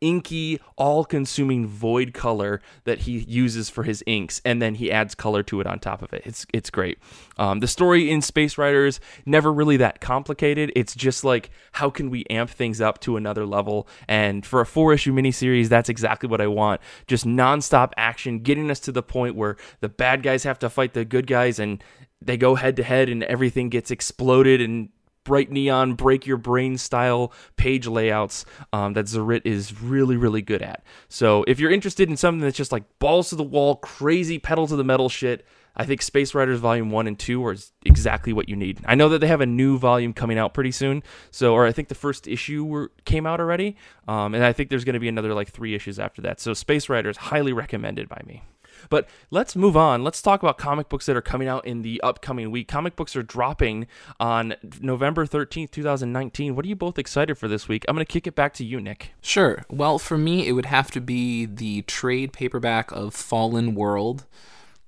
[0.00, 5.14] inky, all consuming void color that he uses for his inks and then he adds
[5.14, 6.22] color to it on top of it.
[6.24, 6.98] It's, it's great.
[7.38, 10.72] Um, the story in Space Riders never really that complicated.
[10.74, 13.86] It's just like, how can we amp things up to another level?
[14.08, 16.80] And for a four issue miniseries, that's exactly what I want.
[17.06, 20.94] Just nonstop action, getting us to the point where the bad guys have to fight
[20.94, 21.82] the good guys and
[22.26, 24.88] they go head to head and everything gets exploded and
[25.24, 30.62] bright neon break your brain style page layouts um, that Ziritt is really really good
[30.62, 30.82] at.
[31.08, 34.66] So if you're interested in something that's just like balls to the wall, crazy pedal
[34.66, 38.48] to the metal shit, I think Space Riders Volume One and Two are exactly what
[38.48, 38.80] you need.
[38.84, 41.72] I know that they have a new volume coming out pretty soon, so or I
[41.72, 45.00] think the first issue were, came out already, um, and I think there's going to
[45.00, 46.40] be another like three issues after that.
[46.40, 48.42] So Space Riders highly recommended by me.
[48.88, 50.04] But let's move on.
[50.04, 52.68] Let's talk about comic books that are coming out in the upcoming week.
[52.68, 53.86] Comic books are dropping
[54.20, 56.54] on November 13th, 2019.
[56.54, 57.84] What are you both excited for this week?
[57.88, 59.12] I'm going to kick it back to you, Nick.
[59.20, 59.64] Sure.
[59.70, 64.26] Well, for me, it would have to be the trade paperback of Fallen World.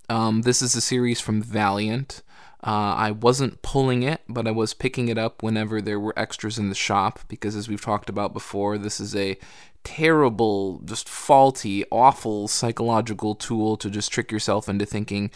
[0.08, 2.22] Um, this is a series from Valiant.
[2.62, 6.58] Uh, I wasn't pulling it, but I was picking it up whenever there were extras
[6.58, 9.36] in the shop because, as we've talked about before, this is a
[9.84, 15.30] terrible, just faulty, awful psychological tool to just trick yourself into thinking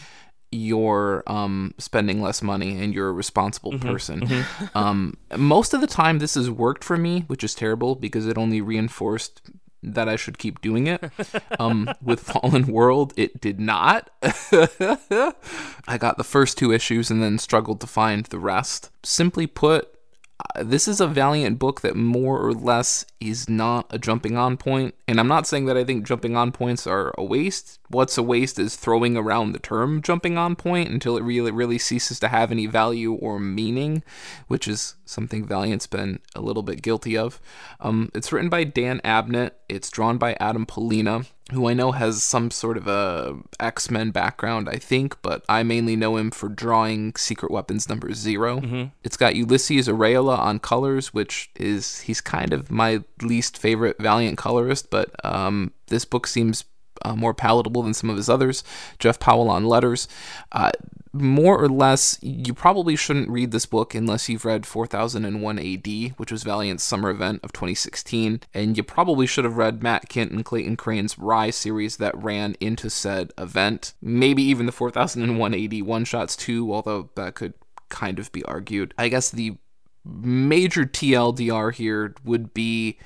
[0.50, 4.44] you're um, spending less money and you're a responsible person.
[4.74, 8.38] Um, most of the time, this has worked for me, which is terrible because it
[8.38, 9.40] only reinforced
[9.82, 11.10] that I should keep doing it.
[11.58, 14.10] Um, with Fallen World, it did not.
[14.22, 18.90] I got the first two issues and then struggled to find the rest.
[19.02, 19.97] Simply put,
[20.40, 24.56] uh, this is a Valiant book that more or less is not a jumping on
[24.56, 24.94] point.
[25.08, 27.80] And I'm not saying that I think jumping on points are a waste.
[27.88, 31.78] What's a waste is throwing around the term jumping on point until it really, really
[31.78, 34.04] ceases to have any value or meaning,
[34.46, 37.40] which is something Valiant's been a little bit guilty of.
[37.80, 42.22] Um, it's written by Dan Abnett, it's drawn by Adam Pollina who I know has
[42.22, 46.48] some sort of a X Men background, I think, but I mainly know him for
[46.48, 48.60] drawing Secret Weapons number 0
[49.02, 54.36] It's got Ulysses Arreola on colors, which is he's kind of my least favorite Valiant
[54.36, 56.64] colorist, but um, this book seems
[57.02, 58.64] uh, more palatable than some of his others.
[58.98, 60.08] Jeff Powell on letters.
[60.52, 60.72] Uh,
[61.20, 66.32] more or less, you probably shouldn't read this book unless you've read 4001 AD, which
[66.32, 70.44] was Valiant's summer event of 2016, and you probably should have read Matt Kindt and
[70.44, 73.94] Clayton Crain's Rai series that ran into said event.
[74.00, 77.54] Maybe even the 4001 AD one shots too, although that could
[77.88, 78.94] kind of be argued.
[78.98, 79.56] I guess the
[80.04, 82.98] major TLDR here would be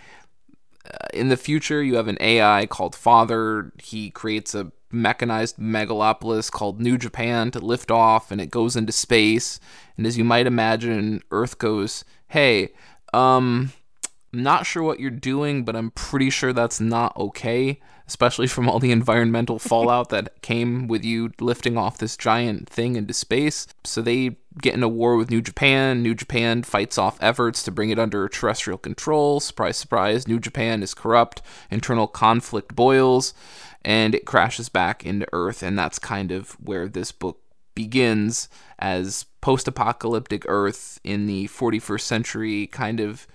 [0.84, 3.72] uh, in the future, you have an AI called Father.
[3.82, 8.92] He creates a mechanized megalopolis called New Japan to lift off, and it goes into
[8.92, 9.58] space.
[9.96, 12.70] And as you might imagine, Earth goes, "Hey,
[13.12, 13.72] um,
[14.32, 18.68] I'm not sure what you're doing, but I'm pretty sure that's not okay." Especially from
[18.68, 23.66] all the environmental fallout that came with you lifting off this giant thing into space.
[23.84, 26.02] So they get in a war with New Japan.
[26.02, 29.40] New Japan fights off efforts to bring it under terrestrial control.
[29.40, 31.40] Surprise, surprise, New Japan is corrupt.
[31.70, 33.32] Internal conflict boils,
[33.84, 35.62] and it crashes back into Earth.
[35.62, 37.40] And that's kind of where this book
[37.74, 43.26] begins as post apocalyptic Earth in the 41st century kind of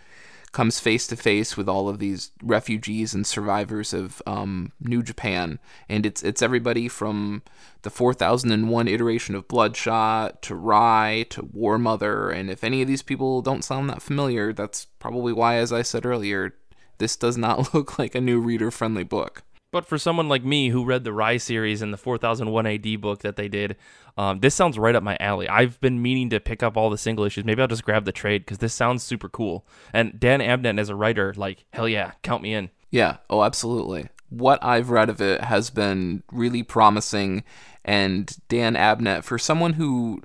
[0.51, 5.59] comes face to face with all of these refugees and survivors of um, New Japan,
[5.87, 7.43] and it's it's everybody from
[7.83, 13.03] the 4001 iteration of Bloodshot to Rai to War Mother, and if any of these
[13.03, 16.55] people don't sound that familiar, that's probably why, as I said earlier,
[16.97, 19.43] this does not look like a new reader friendly book.
[19.71, 23.19] But for someone like me who read the Rise series and the 4001 AD book
[23.19, 23.75] that they did,
[24.17, 25.47] um, this sounds right up my alley.
[25.49, 27.43] I've been meaning to pick up all the single issues.
[27.43, 29.67] Maybe I'll just grab the trade because this sounds super cool.
[29.93, 32.69] And Dan Abnett as a writer, like, hell yeah, count me in.
[32.91, 34.07] Yeah, oh, absolutely.
[34.29, 37.43] What I've read of it has been really promising,
[37.83, 40.21] and Dan Abnett, for someone who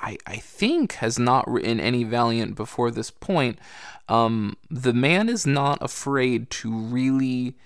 [0.00, 3.58] I, I think has not written any Valiant before this point,
[4.08, 7.56] um, the man is not afraid to really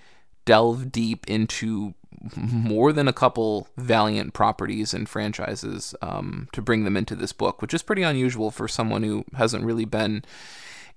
[0.45, 1.93] delve deep into
[2.35, 7.61] more than a couple Valiant properties and franchises um, to bring them into this book,
[7.61, 10.23] which is pretty unusual for someone who hasn't really been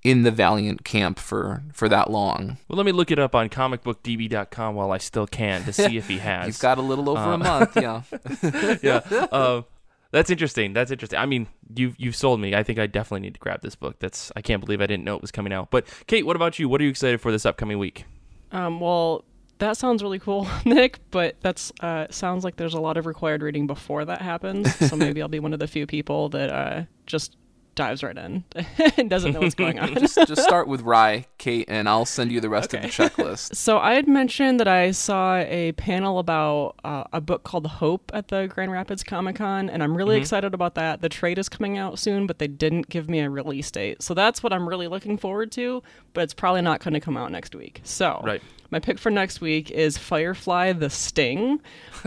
[0.04, 2.56] in the Valiant camp for for that long.
[2.68, 6.08] Well, let me look it up on comicbookdb.com while I still can to see if
[6.08, 6.46] he has.
[6.46, 8.02] You've got a little over Uh, a month, yeah.
[8.82, 8.98] yeah.
[9.32, 9.62] Uh,
[10.10, 10.72] that's interesting.
[10.72, 11.18] That's interesting.
[11.18, 12.54] I mean, you've you've sold me.
[12.54, 13.98] I think I definitely need to grab this book.
[13.98, 15.70] That's I can't believe I didn't know it was coming out.
[15.70, 16.68] But Kate, what about you?
[16.68, 18.04] What are you excited for this upcoming week?
[18.52, 19.24] Um, well,
[19.58, 23.42] that sounds really cool, Nick, but that's uh, sounds like there's a lot of required
[23.42, 24.74] reading before that happens.
[24.76, 27.36] so maybe I'll be one of the few people that uh, just
[27.74, 28.42] dives right in
[28.96, 29.94] and doesn't know what's going on.
[29.94, 33.54] just just start with Rai, Kate, and I'll send you the rest of the checklist.
[33.54, 38.10] So I had mentioned that I saw a panel about uh, a book called Hope
[38.12, 41.02] at the Grand Rapids Comic Con, and I'm really excited about that.
[41.02, 44.12] The trade is coming out soon, but they didn't give me a release date, so
[44.12, 45.80] that's what I'm really looking forward to.
[46.14, 47.80] But it's probably not going to come out next week.
[47.84, 48.42] So Right.
[48.70, 51.60] My pick for next week is Firefly: The Sting.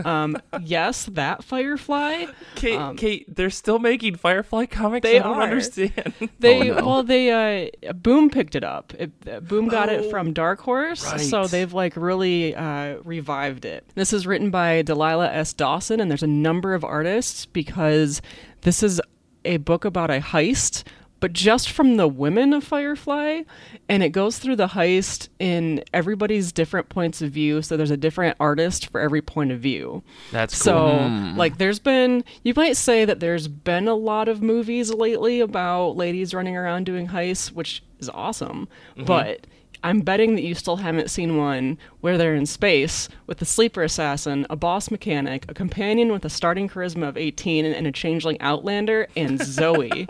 [0.04, 2.26] Um, yes, that Firefly.
[2.54, 5.02] Kate, Kate, they're still making Firefly comics.
[5.02, 5.42] They I don't are.
[5.42, 6.14] understand.
[6.38, 6.86] They Oh, no.
[6.86, 8.92] well, they uh, Boom picked it up.
[8.98, 13.84] It, uh, Boom got it from Dark Horse, so they've like really uh, revived it.
[13.94, 15.52] This is written by Delilah S.
[15.52, 18.22] Dawson, and there's a number of artists because
[18.62, 19.00] this is
[19.44, 20.84] a book about a heist.
[21.22, 23.42] But just from the women of Firefly,
[23.88, 27.62] and it goes through the heist in everybody's different points of view.
[27.62, 30.02] So there's a different artist for every point of view.
[30.32, 30.72] That's cool.
[30.72, 35.38] So, like, there's been, you might say that there's been a lot of movies lately
[35.38, 38.66] about ladies running around doing heists, which is awesome.
[38.96, 39.04] Mm-hmm.
[39.04, 39.46] But
[39.84, 43.84] I'm betting that you still haven't seen one where they're in space with a sleeper
[43.84, 48.40] assassin, a boss mechanic, a companion with a starting charisma of 18, and a changeling
[48.40, 50.08] outlander, and Zoe.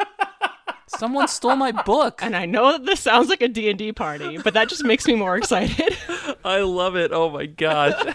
[0.99, 2.23] Someone stole my book.
[2.23, 5.15] and I know that this sounds like a D&D party, but that just makes me
[5.15, 5.97] more excited.
[6.45, 7.11] I love it.
[7.13, 8.15] Oh my gosh.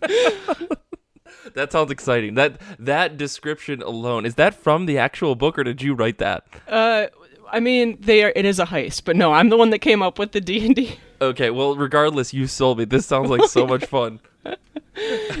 [1.54, 2.34] that sounds exciting.
[2.34, 6.44] That that description alone is that from the actual book or did you write that?
[6.68, 7.06] Uh,
[7.50, 8.32] I mean, they are.
[8.34, 10.64] It is a heist, but no, I'm the one that came up with the D
[10.66, 10.98] and D.
[11.20, 12.84] Okay, well, regardless, you sold me.
[12.84, 14.20] This sounds like so much fun.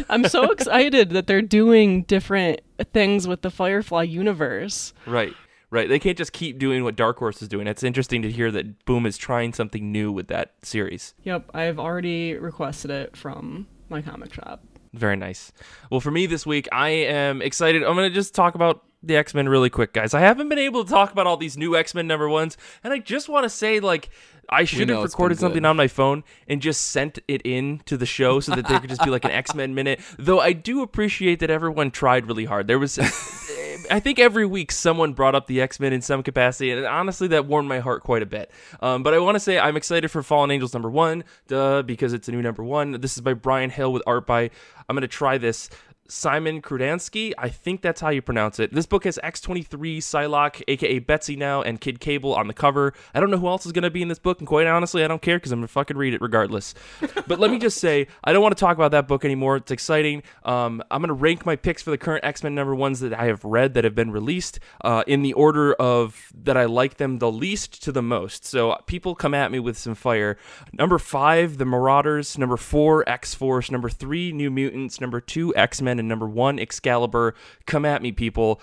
[0.08, 2.60] I'm so excited that they're doing different
[2.92, 4.92] things with the Firefly universe.
[5.06, 5.34] Right.
[5.72, 5.88] Right.
[5.88, 7.66] They can't just keep doing what Dark Horse is doing.
[7.66, 11.14] It's interesting to hear that Boom is trying something new with that series.
[11.22, 14.62] Yep, I've already requested it from my comic shop.
[14.92, 15.50] Very nice.
[15.90, 17.82] Well, for me this week, I am excited.
[17.82, 20.12] I'm going to just talk about the X Men really quick, guys.
[20.12, 22.92] I haven't been able to talk about all these new X Men number ones, and
[22.92, 24.10] I just want to say, like,
[24.50, 25.68] I should have recorded something good.
[25.68, 28.90] on my phone and just sent it in to the show so that there could
[28.90, 30.00] just be like an X Men minute.
[30.18, 32.66] Though I do appreciate that everyone tried really hard.
[32.66, 32.98] There was,
[33.90, 37.28] I think every week someone brought up the X Men in some capacity, and honestly,
[37.28, 38.50] that warmed my heart quite a bit.
[38.80, 42.12] Um, but I want to say I'm excited for Fallen Angels number one, duh, because
[42.12, 43.00] it's a new number one.
[43.00, 44.50] This is by Bryan Hill with art by,
[44.88, 45.68] I'm to try this.
[46.12, 48.70] Simon Krudansky, I think that's how you pronounce it.
[48.70, 52.92] This book has X23, Psylocke, aka Betsy now, and Kid Cable on the cover.
[53.14, 55.02] I don't know who else is going to be in this book, and quite honestly,
[55.04, 56.74] I don't care because I'm going to fucking read it regardless.
[57.26, 59.56] but let me just say, I don't want to talk about that book anymore.
[59.56, 60.22] It's exciting.
[60.44, 63.14] Um, I'm going to rank my picks for the current X Men number ones that
[63.14, 66.98] I have read that have been released uh, in the order of that I like
[66.98, 68.44] them the least to the most.
[68.44, 70.36] So people come at me with some fire.
[70.74, 72.36] Number five, The Marauders.
[72.36, 73.70] Number four, X Force.
[73.70, 75.00] Number three, New Mutants.
[75.00, 76.01] Number two, X Men.
[76.02, 77.34] And number one, Excalibur.
[77.64, 78.60] Come at me, people.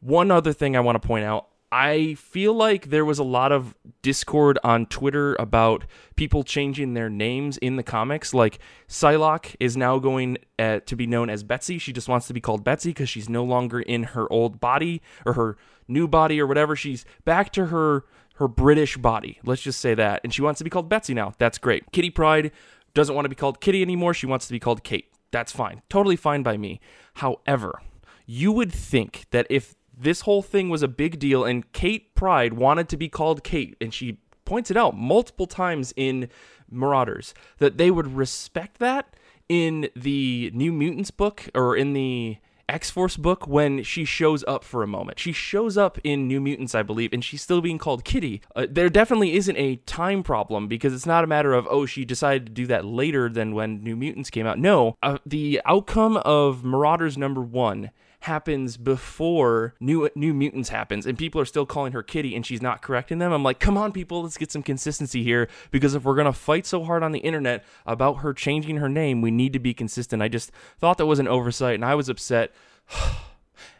[0.00, 1.48] One other thing I want to point out.
[1.74, 7.08] I feel like there was a lot of discord on Twitter about people changing their
[7.08, 8.34] names in the comics.
[8.34, 11.78] Like Psylocke is now going uh, to be known as Betsy.
[11.78, 15.00] She just wants to be called Betsy because she's no longer in her old body
[15.24, 15.56] or her
[15.88, 16.76] new body or whatever.
[16.76, 18.04] She's back to her
[18.36, 19.38] her British body.
[19.44, 20.20] Let's just say that.
[20.24, 21.32] And she wants to be called Betsy now.
[21.38, 21.90] That's great.
[21.92, 22.50] Kitty Pryde
[22.94, 24.14] doesn't want to be called Kitty anymore.
[24.14, 25.11] She wants to be called Kate.
[25.32, 25.82] That's fine.
[25.88, 26.80] Totally fine by me.
[27.14, 27.80] However,
[28.26, 32.54] you would think that if this whole thing was a big deal and Kate Pryde
[32.54, 36.28] wanted to be called Kate and she points it out multiple times in
[36.70, 39.14] Marauders that they would respect that
[39.48, 44.64] in the New Mutants book or in the X Force book when she shows up
[44.64, 45.18] for a moment.
[45.18, 48.40] She shows up in New Mutants, I believe, and she's still being called Kitty.
[48.54, 52.04] Uh, there definitely isn't a time problem because it's not a matter of, oh, she
[52.04, 54.58] decided to do that later than when New Mutants came out.
[54.58, 57.90] No, uh, the outcome of Marauders number one
[58.22, 62.62] happens before new new mutants happens and people are still calling her kitty and she's
[62.62, 66.04] not correcting them i'm like come on people let's get some consistency here because if
[66.04, 69.52] we're to fight so hard on the internet about her changing her name we need
[69.52, 70.22] to be consistent.
[70.22, 72.52] I just thought that was an oversight and i was upset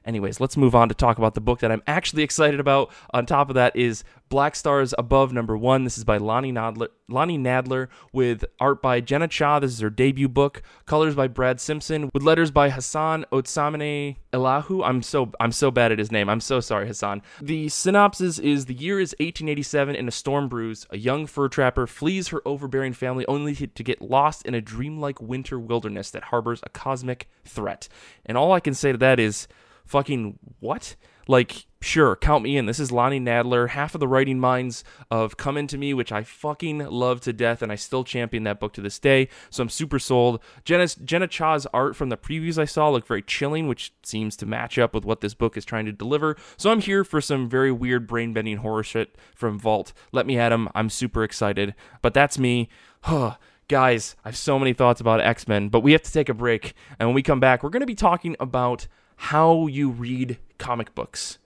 [0.04, 2.90] Anyways, let's move on to talk about the book that I'm actually excited about.
[3.10, 5.84] On top of that is Black Stars Above Number One.
[5.84, 9.60] This is by Lonnie Nadler, Lonnie Nadler with art by Jenna Cha.
[9.60, 10.62] This is her debut book.
[10.86, 14.82] Colors by Brad Simpson with letters by Hassan Otsamane Elahu.
[14.84, 16.28] I'm so I'm so bad at his name.
[16.28, 17.22] I'm so sorry, Hassan.
[17.40, 20.86] The synopsis is the year is 1887 and a storm brews.
[20.90, 25.20] A young fur trapper flees her overbearing family only to get lost in a dreamlike
[25.20, 27.88] winter wilderness that harbors a cosmic threat.
[28.24, 29.46] And all I can say to that is
[29.92, 30.96] fucking what?
[31.28, 32.64] Like, sure, count me in.
[32.64, 36.22] This is Lonnie Nadler, half of the writing minds of Come Into Me, which I
[36.22, 39.28] fucking love to death, and I still champion that book to this day.
[39.50, 40.40] So I'm super sold.
[40.64, 44.46] Jenna, Jenna Cha's art from the previews I saw looked very chilling, which seems to
[44.46, 46.36] match up with what this book is trying to deliver.
[46.56, 49.92] So I'm here for some very weird brain bending horror shit from Vault.
[50.10, 50.70] Let me at 'em.
[50.74, 51.74] I'm super excited.
[52.00, 52.70] But that's me.
[53.02, 53.36] Huh.
[53.68, 56.34] Guys, I have so many thoughts about X Men, but we have to take a
[56.34, 56.74] break.
[56.98, 60.94] And when we come back, we're going to be talking about how you read comic
[60.94, 61.38] books.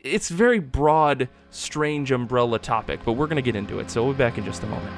[0.00, 3.90] It's very broad, strange umbrella topic, but we're going to get into it.
[3.90, 4.94] So we'll be back in just a moment.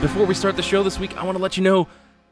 [0.00, 1.88] Before we start the show this week, I want to let you know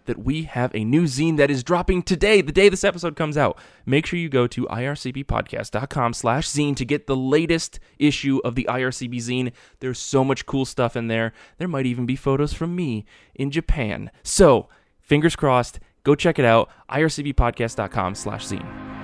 [0.06, 3.36] that we have a new zine that is dropping today, the day this episode comes
[3.36, 3.58] out.
[3.86, 8.66] Make sure you go to ircbpodcast.com slash zine to get the latest issue of the
[8.68, 9.52] IRCB zine.
[9.80, 11.32] There's so much cool stuff in there.
[11.58, 14.10] There might even be photos from me in Japan.
[14.22, 14.68] So,
[15.00, 19.01] fingers crossed, go check it out, ircbpodcast.com slash zine.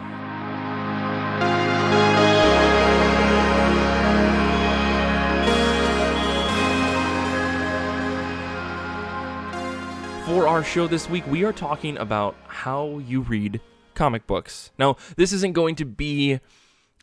[10.29, 13.63] For our show this week, we are talking about how you read
[13.95, 14.73] comic books.
[14.79, 16.41] Now, this isn't going to be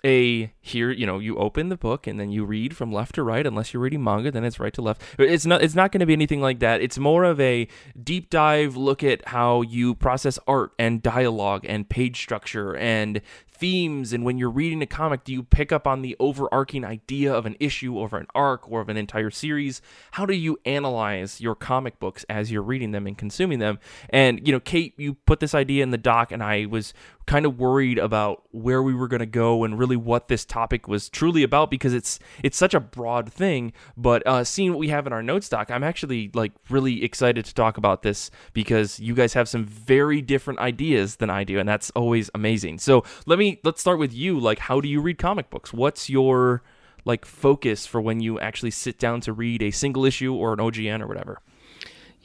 [0.06, 3.24] a here you know you open the book and then you read from left to
[3.24, 3.48] right.
[3.48, 5.02] Unless you're reading manga then it's right to left.
[5.18, 6.82] It's not it's not going to be anything like that.
[6.82, 7.68] It's more of a
[8.02, 13.22] deep dive look at how you process art and dialogue and page structure and
[13.56, 17.34] themes and when you're reading a comic do you pick up on the overarching idea
[17.34, 19.82] of an issue over an arc or of an entire series?
[20.12, 23.80] How do you analyze your comic books as you're reading them and consuming them?
[24.10, 26.94] And you know kate you put this idea in the doc and i was
[27.26, 30.88] kind of worried about where we were going to go and really what this topic
[30.88, 33.74] was truly about because it's it's such a broad thing.
[33.98, 37.46] But uh, seeing what we have in our notes doc i'm actually like really excited
[37.46, 41.60] to talk about this because you guys have some very different ideas than i do
[41.60, 42.80] and that's always amazing.
[42.80, 44.40] So let me let's start with you.
[44.40, 45.74] Like how do you read comic books?
[45.74, 46.64] What's your
[47.06, 50.60] like focus for when you actually sit down to read a single issue or an
[50.60, 51.40] ogn or whatever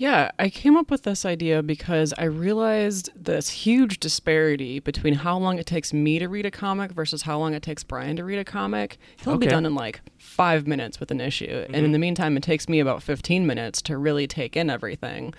[0.00, 5.36] Yeah, I came up with this idea because I realized this huge disparity between how
[5.36, 8.24] long it takes me to read a comic versus how long it takes Brian to
[8.24, 8.96] read a comic.
[9.22, 11.66] He'll be done in like five minutes with an issue.
[11.66, 15.34] And in the meantime, it takes me about 15 minutes to really take in everything,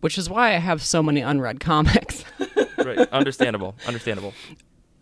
[0.00, 2.24] which is why I have so many unread comics.
[2.78, 4.32] right understandable understandable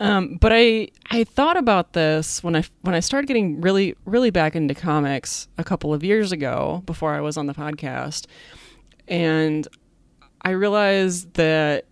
[0.01, 4.31] Um, but I I thought about this when I when I started getting really really
[4.31, 8.27] back into comics a couple of years ago before I was on the podcast,
[9.09, 9.67] and
[10.43, 11.87] I realized that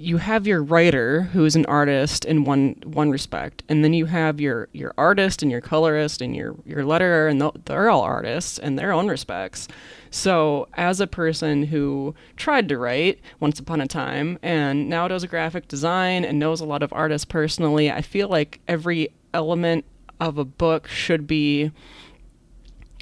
[0.00, 4.06] you have your writer who is an artist in one one respect, and then you
[4.06, 8.00] have your your artist and your colorist and your your letterer, and th- they're all
[8.00, 9.68] artists in their own respects.
[10.10, 15.24] So, as a person who tried to write once upon a time and now does
[15.26, 19.84] graphic design and knows a lot of artists personally, I feel like every element
[20.18, 21.72] of a book should be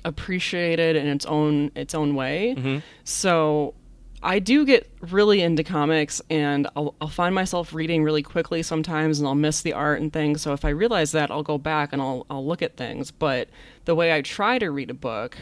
[0.05, 2.55] appreciated in its own its own way.
[3.05, 3.75] So
[4.23, 9.21] I do get really into comics and I'll, I'll find myself reading really quickly sometimes
[9.21, 10.43] and I'll miss the art and things.
[10.43, 13.13] So if I realize that, I'll go back and I'll, I'll look at things.
[13.13, 13.49] But
[13.85, 15.37] the way I try to read a book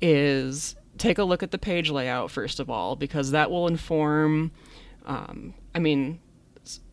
[0.00, 4.52] is take a look at the page layout, first of all, because that will inform.
[5.06, 6.20] Um, I mean,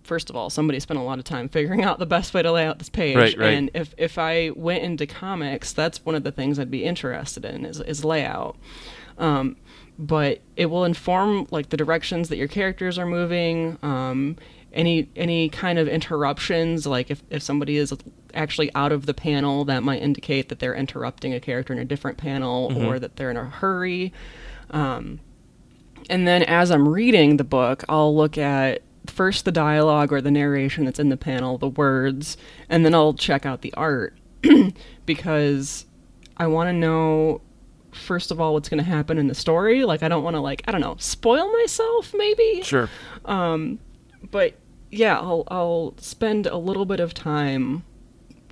[0.04, 2.52] first of all, somebody spent a lot of time figuring out the best way to
[2.52, 3.16] lay out this page.
[3.16, 3.54] Right, right.
[3.54, 7.46] And if, if I went into comics, that's one of the things I'd be interested
[7.46, 8.58] in is, is layout.
[9.18, 9.58] Um,
[10.00, 13.78] but it will inform like the directions that your characters are moving.
[13.84, 14.38] Um,
[14.74, 17.94] any any kind of interruptions, like if, if somebody is
[18.34, 21.86] actually out of the panel, that might indicate that they're interrupting a character in a
[21.86, 24.14] different panel or that they're in a hurry.
[24.70, 25.20] Um,
[26.10, 30.32] and then as I'm reading the book, I'll look at first the dialogue or the
[30.32, 32.38] narration that's in the panel, the words,
[32.70, 34.16] and then I'll check out the art
[35.06, 35.86] because
[36.38, 37.42] I want to know
[37.92, 39.84] first of all what's going to happen in the story.
[39.84, 42.90] Like I don't want to like I don't know spoil myself maybe, sure
[43.26, 43.80] Um,
[44.30, 44.56] but
[44.92, 47.84] yeah, I'll I'll spend a little bit of time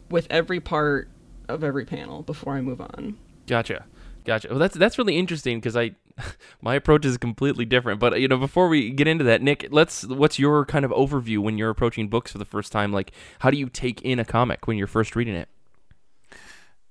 [0.09, 1.09] with every part
[1.47, 3.17] of every panel before I move on.
[3.47, 3.85] Gotcha,
[4.25, 4.47] gotcha.
[4.49, 5.91] Well, that's that's really interesting because I,
[6.61, 7.99] my approach is completely different.
[7.99, 10.05] But you know, before we get into that, Nick, let's.
[10.05, 12.91] What's your kind of overview when you're approaching books for the first time?
[12.91, 15.49] Like, how do you take in a comic when you're first reading it?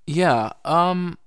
[0.07, 1.19] Yeah, um,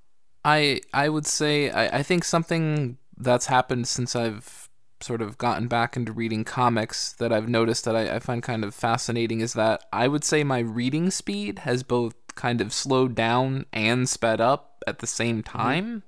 [0.43, 4.70] I I would say I, I think something that's happened since I've
[5.04, 8.64] sort of gotten back into reading comics that I've noticed that I, I find kind
[8.64, 13.16] of fascinating is that I would say my reading speed has both kind of slowed
[13.16, 16.04] down and sped up at the same time.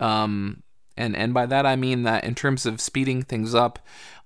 [0.00, 0.63] Um,
[0.96, 3.78] and and by that I mean that in terms of speeding things up,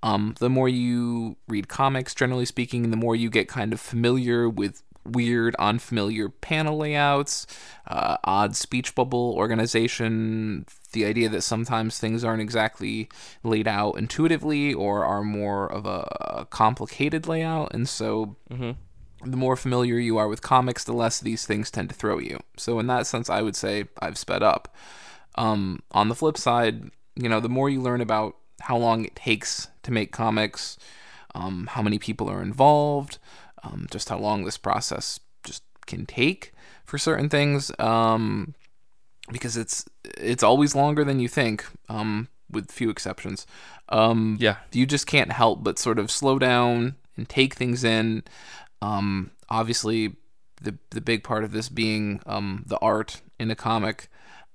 [0.02, 4.48] um, the more you read comics, generally speaking, the more you get kind of familiar
[4.48, 7.46] with weird, unfamiliar panel layouts,
[7.86, 13.08] uh, odd speech bubble organization, the idea that sometimes things aren't exactly
[13.42, 18.36] laid out intuitively or are more of a complicated layout, and so
[19.24, 22.38] the more familiar you are with comics, the less these things tend to throw you.
[22.56, 24.68] So in that sense, I would say I've sped up.
[25.38, 29.14] Um, on the flip side, you know, the more you learn about how long it
[29.14, 30.76] takes to make comics,
[31.34, 33.18] um, how many people are involved,
[33.62, 36.52] um, just how long this process just can take
[36.84, 38.54] for certain things, um,
[39.30, 39.84] because it's
[40.16, 43.46] it's always longer than you think, um, with few exceptions.
[43.90, 44.56] Um, Yeah.
[44.72, 48.22] you just can't help but sort of slow down and take things in.
[48.82, 50.16] Um, obviously,
[50.60, 54.08] the the big part of this being um, the art in a comic.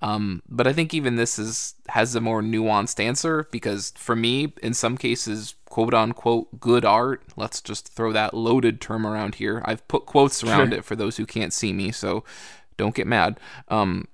[0.03, 4.53] Um, but I think even this is has a more nuanced answer because for me,
[4.61, 7.23] in some cases, quote unquote good art.
[7.37, 9.61] Let's just throw that loaded term around here.
[9.63, 10.79] I've put quotes around Sure.
[10.79, 12.25] it for those who can't see me, so
[12.75, 13.39] don't get mad.
[13.69, 14.09] Um,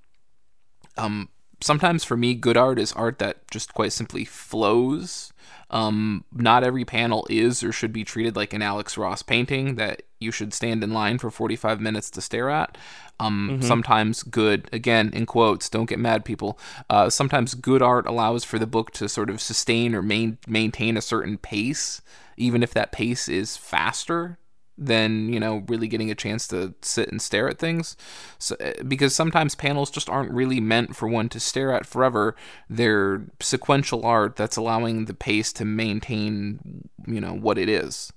[0.96, 1.30] um,
[1.60, 5.34] sometimes for me, good art is art that just quite simply flows.
[5.72, 10.04] Um, not every panel is or should be treated like an Alex Ross painting that
[10.20, 12.78] you should stand in line for 45 minutes to stare at.
[13.20, 13.68] Um, mm-hmm.
[13.68, 16.58] Sometimes good, again, in quotes, don't get mad, people.
[16.90, 20.96] Uh, sometimes good art allows for the book to sort of sustain or main, maintain
[20.96, 22.02] a certain pace,
[22.38, 24.40] even if that pace is faster
[24.80, 27.98] than you know really getting a chance to sit and stare at things
[28.38, 32.34] so, eh, because sometimes panels just aren't really meant for one to stare at forever
[32.70, 38.14] they're sequential art that's allowing the pace to maintain you know what it is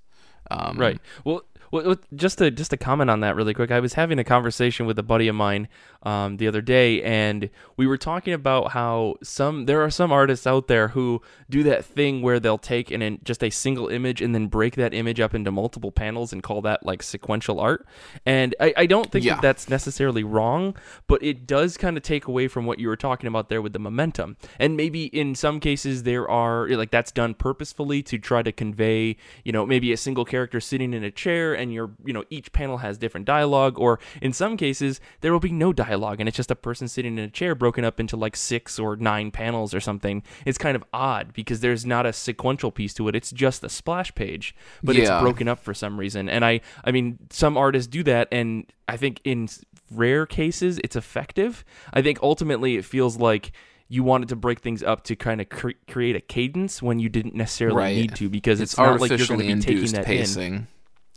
[0.52, 1.42] um, right well
[1.72, 4.84] well, just to just to comment on that really quick, I was having a conversation
[4.84, 5.68] with a buddy of mine
[6.02, 7.48] um, the other day, and
[7.78, 11.82] we were talking about how some there are some artists out there who do that
[11.84, 15.34] thing where they'll take an just a single image and then break that image up
[15.34, 17.86] into multiple panels and call that like sequential art.
[18.26, 19.36] And I, I don't think yeah.
[19.36, 22.96] that that's necessarily wrong, but it does kind of take away from what you were
[22.96, 24.36] talking about there with the momentum.
[24.58, 29.16] And maybe in some cases there are like that's done purposefully to try to convey,
[29.42, 32.52] you know, maybe a single character sitting in a chair and you're you know each
[32.52, 36.36] panel has different dialogue or in some cases there will be no dialogue and it's
[36.36, 39.72] just a person sitting in a chair broken up into like six or nine panels
[39.72, 43.30] or something it's kind of odd because there's not a sequential piece to it it's
[43.30, 45.02] just a splash page but yeah.
[45.02, 48.66] it's broken up for some reason and i i mean some artists do that and
[48.88, 49.48] i think in
[49.90, 53.52] rare cases it's effective i think ultimately it feels like
[53.92, 57.10] you wanted to break things up to kind of cre- create a cadence when you
[57.10, 57.94] didn't necessarily right.
[57.94, 60.54] need to because it's, it's not like you're going to be taking that pacing.
[60.54, 60.66] in.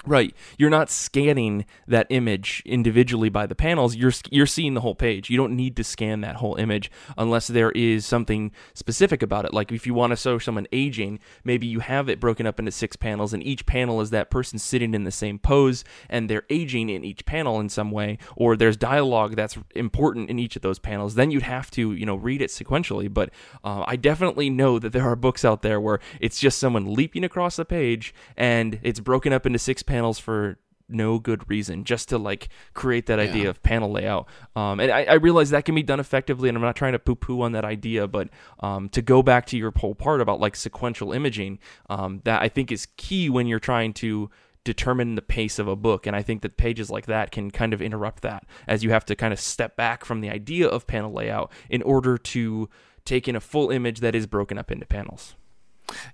[0.08, 0.36] Right.
[0.60, 3.95] You're not scanning that image individually by the panels.
[3.95, 5.32] You're you're seeing the whole page.
[5.32, 9.53] You don't need to scan that whole image unless there is something specific about it.
[9.53, 12.72] Like if you want to show someone aging, maybe you have it broken up into
[12.72, 16.45] six panels and each panel is that person sitting in the same pose and they're
[16.51, 20.62] aging in each panel in some way or there's dialogue that's important in each of
[20.62, 21.16] those panels.
[21.16, 23.32] Then you'd have to, you know, read it sequentially, but
[23.64, 27.24] uh, I definitely know that there are books out there where it's just someone leaping
[27.24, 31.84] across the page and it's broken up into six panels panels for no good reason
[31.84, 33.50] just to like create that idea yeah.
[33.50, 36.62] of panel layout um, and I, I, realize that can be done effectively and i'm
[36.62, 38.30] not trying to poo-poo on that idea but
[38.60, 42.50] um, to go back to your whole part about like sequential imaging um, that i
[42.50, 44.30] think is key when you're trying to
[44.64, 47.74] determine the pace of a book and i think that pages like that can kind
[47.74, 50.86] of interrupt that as you have to kind of step back from the idea of
[50.86, 52.70] panel layout in order to
[53.06, 55.36] take in a full image that is broken up into panels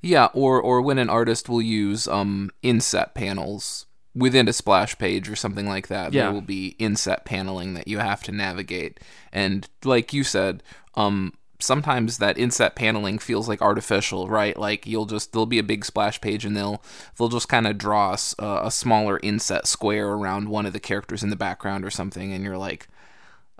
[0.01, 5.30] yeah, or or when an artist will use um inset panels within a splash page
[5.30, 6.13] or something like that.
[6.13, 6.24] Yeah.
[6.24, 8.99] There will be inset paneling that you have to navigate.
[9.32, 10.63] And like you said,
[10.95, 14.57] um sometimes that inset paneling feels like artificial, right?
[14.57, 16.84] Like you'll just there'll be a big splash page and they'll
[17.17, 21.24] they'll just kind of draw a, a smaller inset square around one of the characters
[21.24, 22.88] in the background or something, and you're like,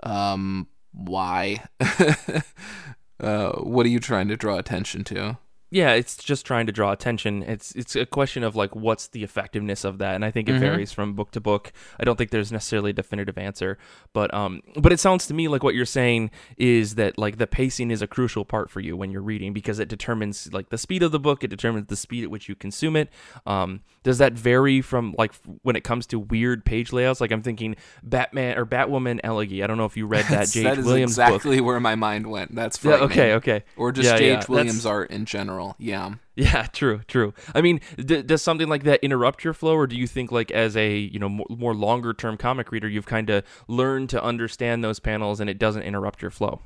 [0.02, 1.64] um, why?
[3.20, 5.38] uh, what are you trying to draw attention to?
[5.72, 7.42] Yeah, it's just trying to draw attention.
[7.44, 10.52] It's it's a question of like what's the effectiveness of that, and I think it
[10.52, 10.60] mm-hmm.
[10.60, 11.72] varies from book to book.
[11.98, 13.78] I don't think there's necessarily a definitive answer,
[14.12, 17.46] but um, but it sounds to me like what you're saying is that like the
[17.46, 20.76] pacing is a crucial part for you when you're reading because it determines like the
[20.76, 23.08] speed of the book, it determines the speed at which you consume it.
[23.46, 27.18] Um, does that vary from like when it comes to weird page layouts?
[27.18, 29.64] Like I'm thinking Batman or Batwoman Elegy.
[29.64, 30.64] I don't know if you read that J.H.
[30.64, 31.66] that is Williams exactly book.
[31.66, 32.54] where my mind went.
[32.54, 34.38] That's yeah, okay, okay, or just yeah, J.H.
[34.40, 35.76] Yeah, Williams art in general general.
[35.78, 36.14] Yeah.
[36.34, 37.34] Yeah, true, true.
[37.54, 40.50] I mean, d- does something like that interrupt your flow, or do you think, like,
[40.50, 44.22] as a you know more, more longer term comic reader, you've kind of learned to
[44.22, 46.60] understand those panels and it doesn't interrupt your flow?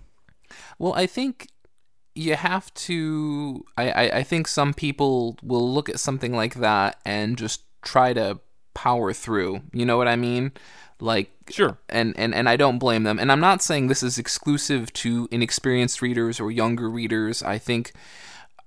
[0.78, 1.48] Well, I think
[2.14, 3.64] you have to.
[3.76, 8.12] I, I, I think some people will look at something like that and just try
[8.12, 8.38] to
[8.72, 9.62] power through.
[9.72, 10.52] You know what I mean?
[11.00, 14.18] like sure and, and and i don't blame them and i'm not saying this is
[14.18, 17.92] exclusive to inexperienced readers or younger readers i think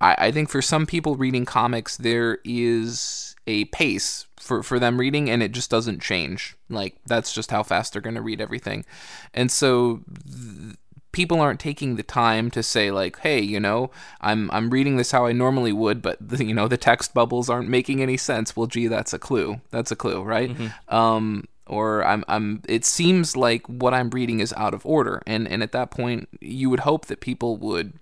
[0.01, 4.99] I, I think for some people reading comics, there is a pace for, for them
[4.99, 6.55] reading and it just doesn't change.
[6.69, 8.85] Like, that's just how fast they're going to read everything.
[9.33, 10.01] And so.
[10.25, 10.75] Th-
[11.11, 13.89] people aren't taking the time to say like hey you know
[14.21, 17.49] i'm i'm reading this how i normally would but the, you know the text bubbles
[17.49, 20.95] aren't making any sense well gee that's a clue that's a clue right mm-hmm.
[20.95, 25.47] um or I'm I'm it seems like what I'm reading is out of order and
[25.47, 27.93] and at that point you would hope that people would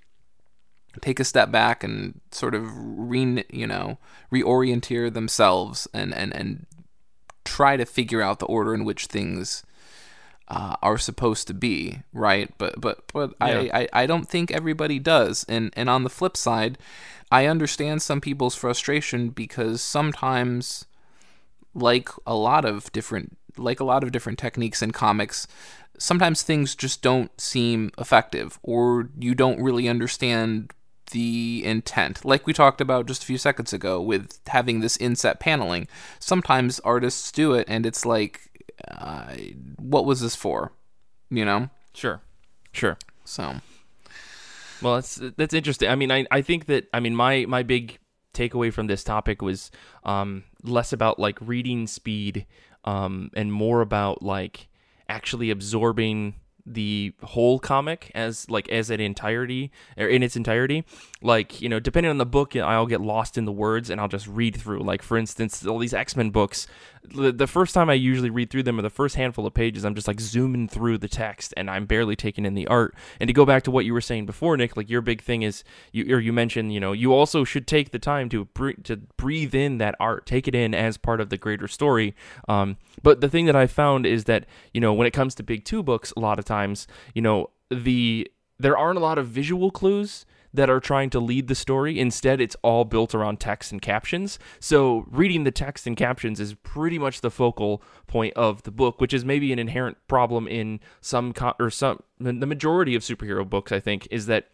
[1.01, 3.97] take a step back and sort of re you know
[4.31, 6.65] reorienteer themselves and and and
[7.45, 9.63] try to figure out the order in which things
[10.49, 13.47] uh, are supposed to be right but but but yeah.
[13.47, 16.77] I, I i don't think everybody does and and on the flip side
[17.31, 20.85] i understand some people's frustration because sometimes
[21.73, 25.47] like a lot of different like a lot of different techniques in comics
[25.97, 30.71] sometimes things just don't seem effective or you don't really understand
[31.11, 32.23] the intent.
[32.23, 35.87] Like we talked about just a few seconds ago with having this inset paneling.
[36.19, 38.41] Sometimes artists do it and it's like,
[38.87, 39.33] uh,
[39.77, 40.73] what was this for?
[41.29, 41.69] You know?
[41.93, 42.21] Sure.
[42.71, 42.97] Sure.
[43.25, 43.55] So.
[44.81, 45.89] Well, that's that's interesting.
[45.89, 47.97] I mean, I, I think that I mean my my big
[48.33, 49.71] takeaway from this topic was
[50.03, 52.45] um, less about like reading speed
[52.85, 54.67] um, and more about like
[55.09, 56.35] actually absorbing
[56.67, 60.83] the whole comic as like as an entirety or in its entirety.
[61.21, 64.07] Like you know depending on the book i'll get lost in the words and i'll
[64.07, 64.79] just read through.
[64.79, 66.67] Like for instance all these x-men books
[67.09, 69.85] the first time i usually read through them or the first handful of pages.
[69.85, 72.93] I'm just like zooming through the text and i'm barely taking in the art.
[73.19, 75.43] And to go back to what you were saying before nick like your big thing
[75.43, 78.47] is you or you mentioned you know you also should take the time to
[78.83, 82.13] to breathe in that art take it in as part of the greater story.
[82.47, 85.43] Um, but the thing that i found is that you know when it comes to
[85.43, 86.56] big two books a lot of times
[87.13, 88.29] you know the
[88.59, 91.99] there aren't a lot of visual clues that are trying to lead the story.
[91.99, 94.39] Instead, it's all built around text and captions.
[94.59, 98.99] So, reading the text and captions is pretty much the focal point of the book,
[98.99, 103.47] which is maybe an inherent problem in some co- or some the majority of superhero
[103.47, 103.71] books.
[103.71, 104.49] I think is that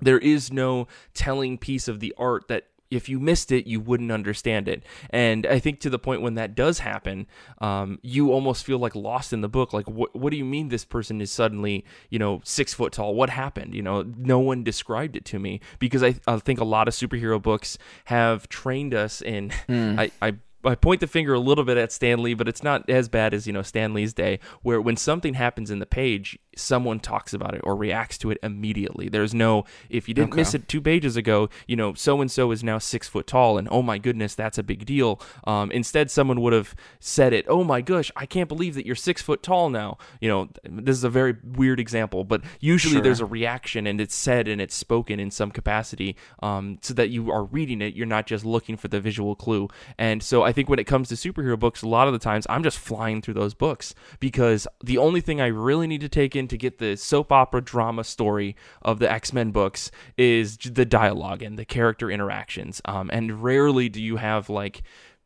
[0.00, 4.12] there is no telling piece of the art that if you missed it, you wouldn't
[4.12, 4.84] understand it.
[5.10, 7.26] And I think to the point when that does happen,
[7.58, 9.72] um, you almost feel like lost in the book.
[9.72, 13.14] Like, what, what do you mean this person is suddenly, you know, six foot tall?
[13.14, 13.74] What happened?
[13.74, 16.94] You know, no one described it to me because I, I think a lot of
[16.94, 19.50] superhero books have trained us in.
[19.68, 19.98] Mm.
[19.98, 20.34] I, I
[20.64, 23.34] I point the finger a little bit at Stan Lee, but it's not as bad
[23.34, 27.32] as you know Stan Lee's day, where when something happens in the page, someone talks
[27.32, 29.08] about it or reacts to it immediately.
[29.08, 30.40] There's no if you didn't okay.
[30.40, 33.58] miss it two pages ago, you know so and so is now six foot tall,
[33.58, 35.20] and oh my goodness, that's a big deal.
[35.44, 37.46] Um, instead, someone would have said it.
[37.48, 39.98] Oh my gosh, I can't believe that you're six foot tall now.
[40.20, 43.02] You know, this is a very weird example, but usually sure.
[43.02, 47.10] there's a reaction and it's said and it's spoken in some capacity, um, so that
[47.10, 47.94] you are reading it.
[47.94, 50.84] You're not just looking for the visual clue, and so I I think when it
[50.84, 53.94] comes to superhero books, a lot of the times I'm just flying through those books
[54.20, 57.62] because the only thing I really need to take in to get the soap opera
[57.62, 62.82] drama story of the X Men books is the dialogue and the character interactions.
[62.84, 64.82] Um, and rarely do you have like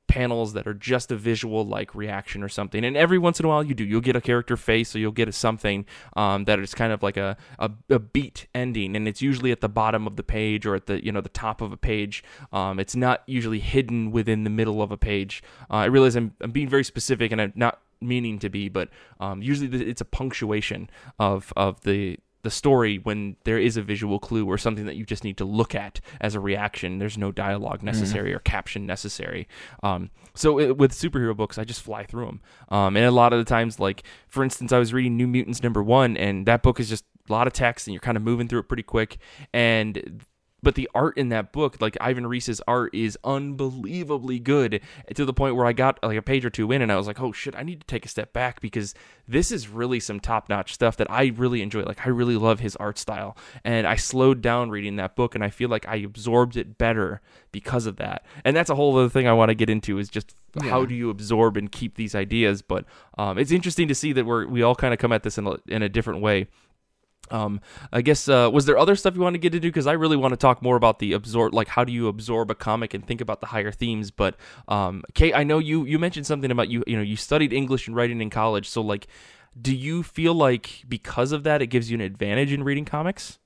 [0.08, 2.84] panels that are just a visual like reaction or something.
[2.84, 3.84] And every once in a while you do.
[3.84, 5.84] You'll get a character face or you'll get a something
[6.16, 8.96] um, that is kind of like a, a, a, beat ending.
[8.96, 11.28] And it's usually at the bottom of the page or at the, you know, the
[11.28, 12.22] top of a page.
[12.52, 15.42] Um, it's not usually hidden within the middle of a page.
[15.70, 18.90] Uh, I realize I'm, I'm being very specific and I'm not meaning to be, but
[19.20, 24.20] um, usually it's a punctuation of, of the, the story when there is a visual
[24.20, 26.98] clue or something that you just need to look at as a reaction.
[26.98, 27.86] There's no dialogue mm-hmm.
[27.86, 28.36] necessary mm.
[28.36, 29.48] or caption necessary.
[29.82, 32.40] Um, so it, with superhero books, I just fly through them.
[32.68, 35.60] Um, and a lot of the times, like for instance, I was reading New Mutants
[35.60, 38.22] number one, and that book is just a lot of text, and you're kind of
[38.22, 39.18] moving through it pretty quick.
[39.52, 40.22] And
[40.62, 44.80] but the art in that book, like Ivan Reis's art, is unbelievably good
[45.14, 47.06] to the point where I got like a page or two in and I was
[47.06, 48.94] like, oh shit, I need to take a step back because
[49.28, 51.82] this is really some top notch stuff that I really enjoy.
[51.82, 53.36] Like, I really love his art style.
[53.64, 57.20] And I slowed down reading that book and I feel like I absorbed it better
[57.52, 58.24] because of that.
[58.44, 60.70] And that's a whole other thing I want to get into is just yeah.
[60.70, 62.62] how do you absorb and keep these ideas.
[62.62, 62.86] But
[63.18, 65.46] um, it's interesting to see that we're, we all kind of come at this in
[65.46, 66.48] a, in a different way.
[67.30, 67.60] Um,
[67.92, 69.68] I guess uh, was there other stuff you want to get into?
[69.68, 72.50] Because I really want to talk more about the absorb, like how do you absorb
[72.50, 74.10] a comic and think about the higher themes.
[74.10, 74.36] But
[74.68, 77.86] um, Kate, I know you you mentioned something about you you know you studied English
[77.86, 78.68] and writing in college.
[78.68, 79.06] So like,
[79.60, 83.38] do you feel like because of that it gives you an advantage in reading comics?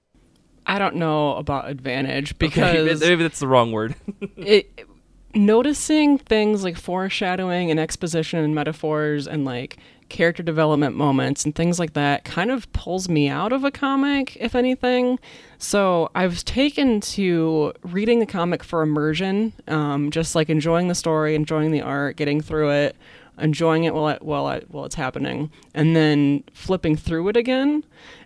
[0.66, 3.94] I don't know about advantage because okay, maybe that's the wrong word.
[4.36, 4.86] it
[5.34, 9.78] noticing things like foreshadowing and exposition and metaphors and like
[10.10, 14.36] character development moments and things like that kind of pulls me out of a comic,
[14.38, 15.18] if anything.
[15.58, 21.34] So I've taken to reading the comic for immersion, um, just like enjoying the story,
[21.34, 22.96] enjoying the art, getting through it,
[23.38, 27.84] enjoying it while while it, while it's happening, and then flipping through it again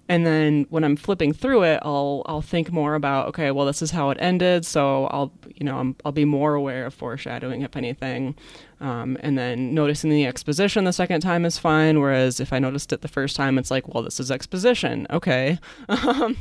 [0.09, 3.81] and then when I'm flipping through it, I'll I'll think more about okay, well this
[3.81, 7.63] is how it ended, so I'll you know i will be more aware of foreshadowing
[7.63, 8.35] if anything,
[8.81, 12.01] um, and then noticing the exposition the second time is fine.
[12.01, 15.59] Whereas if I noticed it the first time, it's like well this is exposition, okay.
[15.89, 16.37] Um,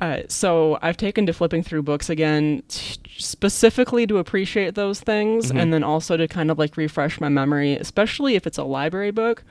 [0.00, 5.48] uh, so I've taken to flipping through books again, t- specifically to appreciate those things,
[5.48, 5.58] mm-hmm.
[5.58, 9.10] and then also to kind of like refresh my memory, especially if it's a library
[9.10, 9.44] book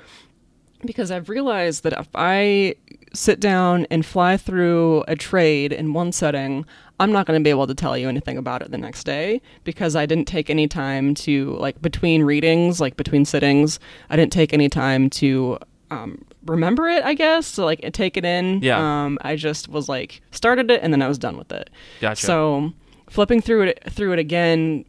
[0.85, 2.75] because I've realized that if I
[3.13, 6.65] sit down and fly through a trade in one setting,
[6.99, 9.41] I'm not going to be able to tell you anything about it the next day
[9.63, 13.79] because I didn't take any time to, like, between readings, like between sittings,
[14.09, 15.57] I didn't take any time to
[15.91, 18.61] um, remember it, I guess, to like take it in.
[18.61, 18.79] Yeah.
[18.79, 21.69] Um, I just was like started it and then I was done with it.
[21.99, 22.25] Gotcha.
[22.25, 22.73] So
[23.09, 24.85] flipping through it through it again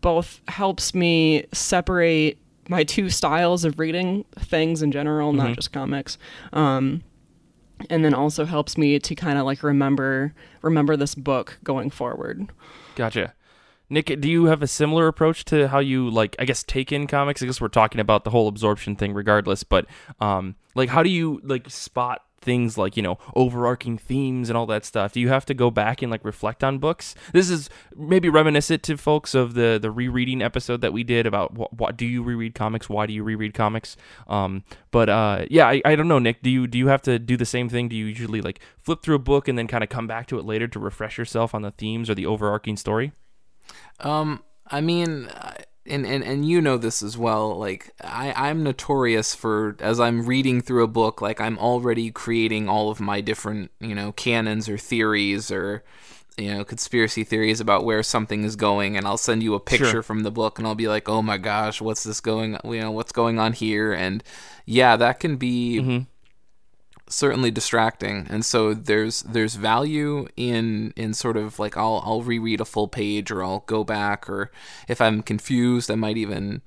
[0.00, 2.38] both helps me separate
[2.68, 5.38] my two styles of reading things in general, Mm-hmm.
[5.46, 6.18] not just comics.
[6.52, 7.02] Um,
[7.90, 12.50] and then also helps me to kind of like remember remember this book going forward.
[12.94, 13.34] Gotcha.
[13.90, 17.06] Nick, do you have a similar approach to how you like I guess take in
[17.06, 17.42] comics?
[17.42, 19.86] I guess we're talking about the whole absorption thing regardless, but
[20.20, 24.66] um like how do you like spot things like, you know, overarching themes and all
[24.66, 25.12] that stuff?
[25.12, 27.14] Do you have to go back and like reflect on books?
[27.32, 31.54] This is maybe reminiscent to folks of the the rereading episode that we did about
[31.76, 32.88] what, do you reread comics?
[32.88, 33.96] Why do you reread comics?
[34.28, 37.18] Um but uh yeah, I, I don't know, Nick, do you do you have to
[37.18, 37.88] do the same thing?
[37.88, 40.38] Do you usually like flip through a book and then kind of come back to
[40.38, 43.12] it later to refresh yourself on the themes or the overarching story?
[44.00, 47.56] Um, I mean, I- and, and and you know this as well.
[47.58, 52.68] Like I I'm notorious for as I'm reading through a book, like I'm already creating
[52.68, 55.84] all of my different you know canons or theories or
[56.36, 59.84] you know conspiracy theories about where something is going, and I'll send you a picture
[59.86, 60.02] Sure.
[60.02, 62.58] from the book, and I'll be like, oh my gosh, what's this going?
[62.64, 63.92] You know, what's going on here?
[63.92, 64.22] And
[64.66, 66.06] yeah, that can be Mhm.
[67.14, 72.60] Certainly distracting and so there's there's value in in sort of like I'll I'll reread
[72.60, 74.50] a full page or I'll go back or
[74.88, 76.62] if I'm confused I might even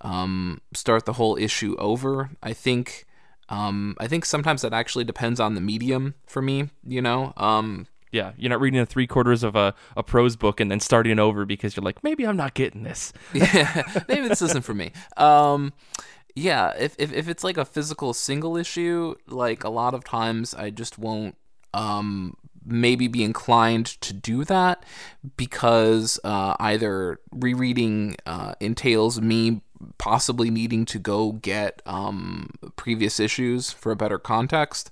[0.00, 3.06] um start the whole issue over I think
[3.48, 7.86] um I think sometimes that actually depends on the medium for me you know um
[8.10, 11.18] Yeah, you're not reading a three quarters of a, a prose book and then starting
[11.18, 13.12] over because you're like, maybe I'm not getting this.
[13.34, 14.92] yeah, maybe this isn't for me.
[15.16, 15.72] Um,
[16.34, 20.54] yeah, if, if if it's like a physical single issue, like a lot of times
[20.54, 21.36] I just won't
[21.72, 24.84] um maybe be inclined to do that
[25.36, 29.60] because uh, either rereading uh, entails me
[29.98, 34.90] possibly needing to go get um, previous issues for a better context.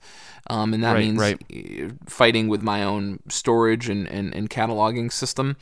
[0.50, 1.42] Um, and that Right, means right.
[1.54, 5.56] uh, fighting with my own storage and, and, and cataloging system,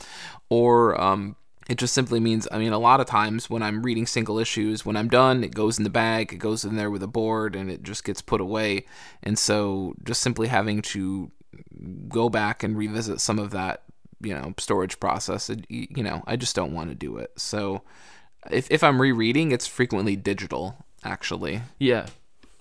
[0.49, 1.37] or um,
[1.71, 4.85] it just simply means, I mean, a lot of times when I'm reading single issues,
[4.85, 7.55] when I'm done, it goes in the bag, it goes in there with a board,
[7.55, 8.87] and it just gets put away.
[9.23, 11.31] And so just simply having to
[12.09, 13.85] go back and revisit some of that,
[14.21, 17.31] you know, storage process, it, you know, I just don't want to do it.
[17.37, 17.83] So
[18.51, 21.62] if, if I'm rereading, it's frequently digital, actually.
[21.79, 22.07] Yeah.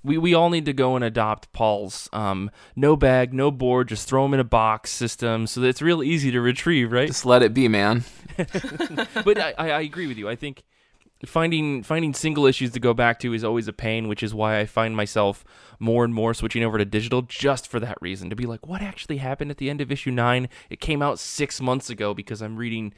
[0.04, 4.08] We, we all need to go and adopt Paul's um, no bag, no board, just
[4.08, 7.08] throw them in a box system so that it's real easy to retrieve, right?
[7.08, 8.04] Just let it be, man.
[9.26, 10.30] but I, I agree with you.
[10.30, 10.64] I think
[11.26, 14.60] finding finding single issues to go back to is always a pain, which is why
[14.60, 15.44] I find myself
[15.80, 18.82] more and more switching over to digital just for that reason to be like, what
[18.82, 20.50] actually happened at the end of issue nine?
[20.70, 22.94] It came out six months ago because I'm reading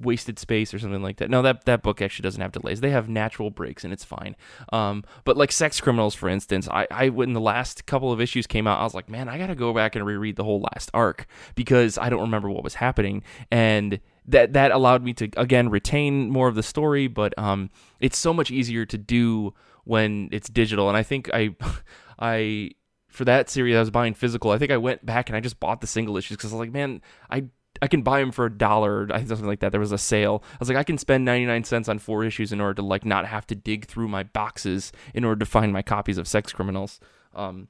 [0.00, 1.28] wasted space or something like that.
[1.28, 2.80] No, that that book actually doesn't have delays.
[2.80, 4.36] They have natural breaks and it's fine.
[4.72, 8.46] Um, but like Sex Criminals, for instance, I I when the last couple of issues
[8.46, 10.90] came out, I was like, man, I gotta go back and reread the whole last
[10.94, 15.68] arc because I don't remember what was happening and that that allowed me to again
[15.68, 17.70] retain more of the story but um
[18.00, 19.52] it's so much easier to do
[19.84, 21.54] when it's digital and i think i
[22.20, 22.70] i
[23.08, 25.58] for that series i was buying physical i think i went back and i just
[25.58, 27.00] bought the single issues because i was like man
[27.30, 27.44] i
[27.80, 29.70] I can buy them for a dollar, or something like that.
[29.70, 30.42] There was a sale.
[30.52, 32.82] I was like, I can spend ninety nine cents on four issues in order to
[32.82, 36.26] like not have to dig through my boxes in order to find my copies of
[36.26, 36.98] Sex Criminals.
[37.34, 37.68] Um,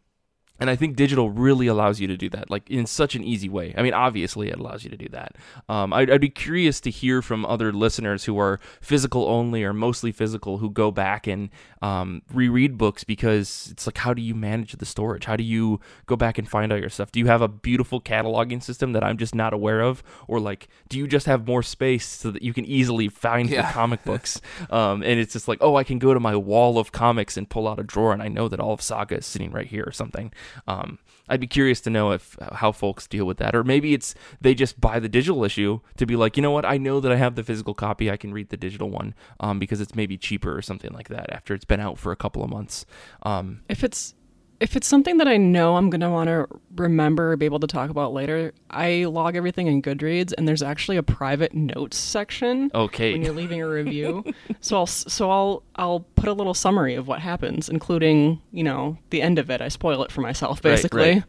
[0.60, 3.48] and I think digital really allows you to do that, like in such an easy
[3.48, 3.74] way.
[3.76, 5.36] I mean, obviously, it allows you to do that.
[5.68, 9.72] Um, I'd, I'd be curious to hear from other listeners who are physical only or
[9.72, 11.50] mostly physical who go back and
[11.82, 15.24] um, reread books because it's like, how do you manage the storage?
[15.26, 17.12] How do you go back and find all your stuff?
[17.12, 20.02] Do you have a beautiful cataloging system that I'm just not aware of?
[20.26, 23.60] Or like, do you just have more space so that you can easily find your
[23.60, 23.72] Yeah.
[23.72, 24.40] comic books?
[24.70, 27.48] Um, and it's just like, oh, I can go to my wall of comics and
[27.48, 29.84] pull out a drawer and I know that all of Saga is sitting right here
[29.86, 30.32] or something.
[30.66, 34.14] Um, I'd be curious to know if how folks deal with that, or maybe it's
[34.40, 37.12] they just buy the digital issue to be like, you know what, I know that
[37.12, 40.16] I have the physical copy, I can read the digital one, um, because it's maybe
[40.16, 42.86] cheaper or something like that after it's been out for a couple of months.
[43.22, 44.14] Um, If it's
[44.60, 46.46] if it's something that I know I'm gonna want to
[46.76, 50.62] remember or be able to talk about later, I log everything in Goodreads, and there's
[50.62, 54.24] actually a private notes section okay, when you're leaving a review.
[54.60, 58.98] so I'll so I'll I'll put a little summary of what happens, including you know
[59.10, 59.60] the end of it.
[59.60, 61.00] I spoil it for myself basically.
[61.14, 61.24] right.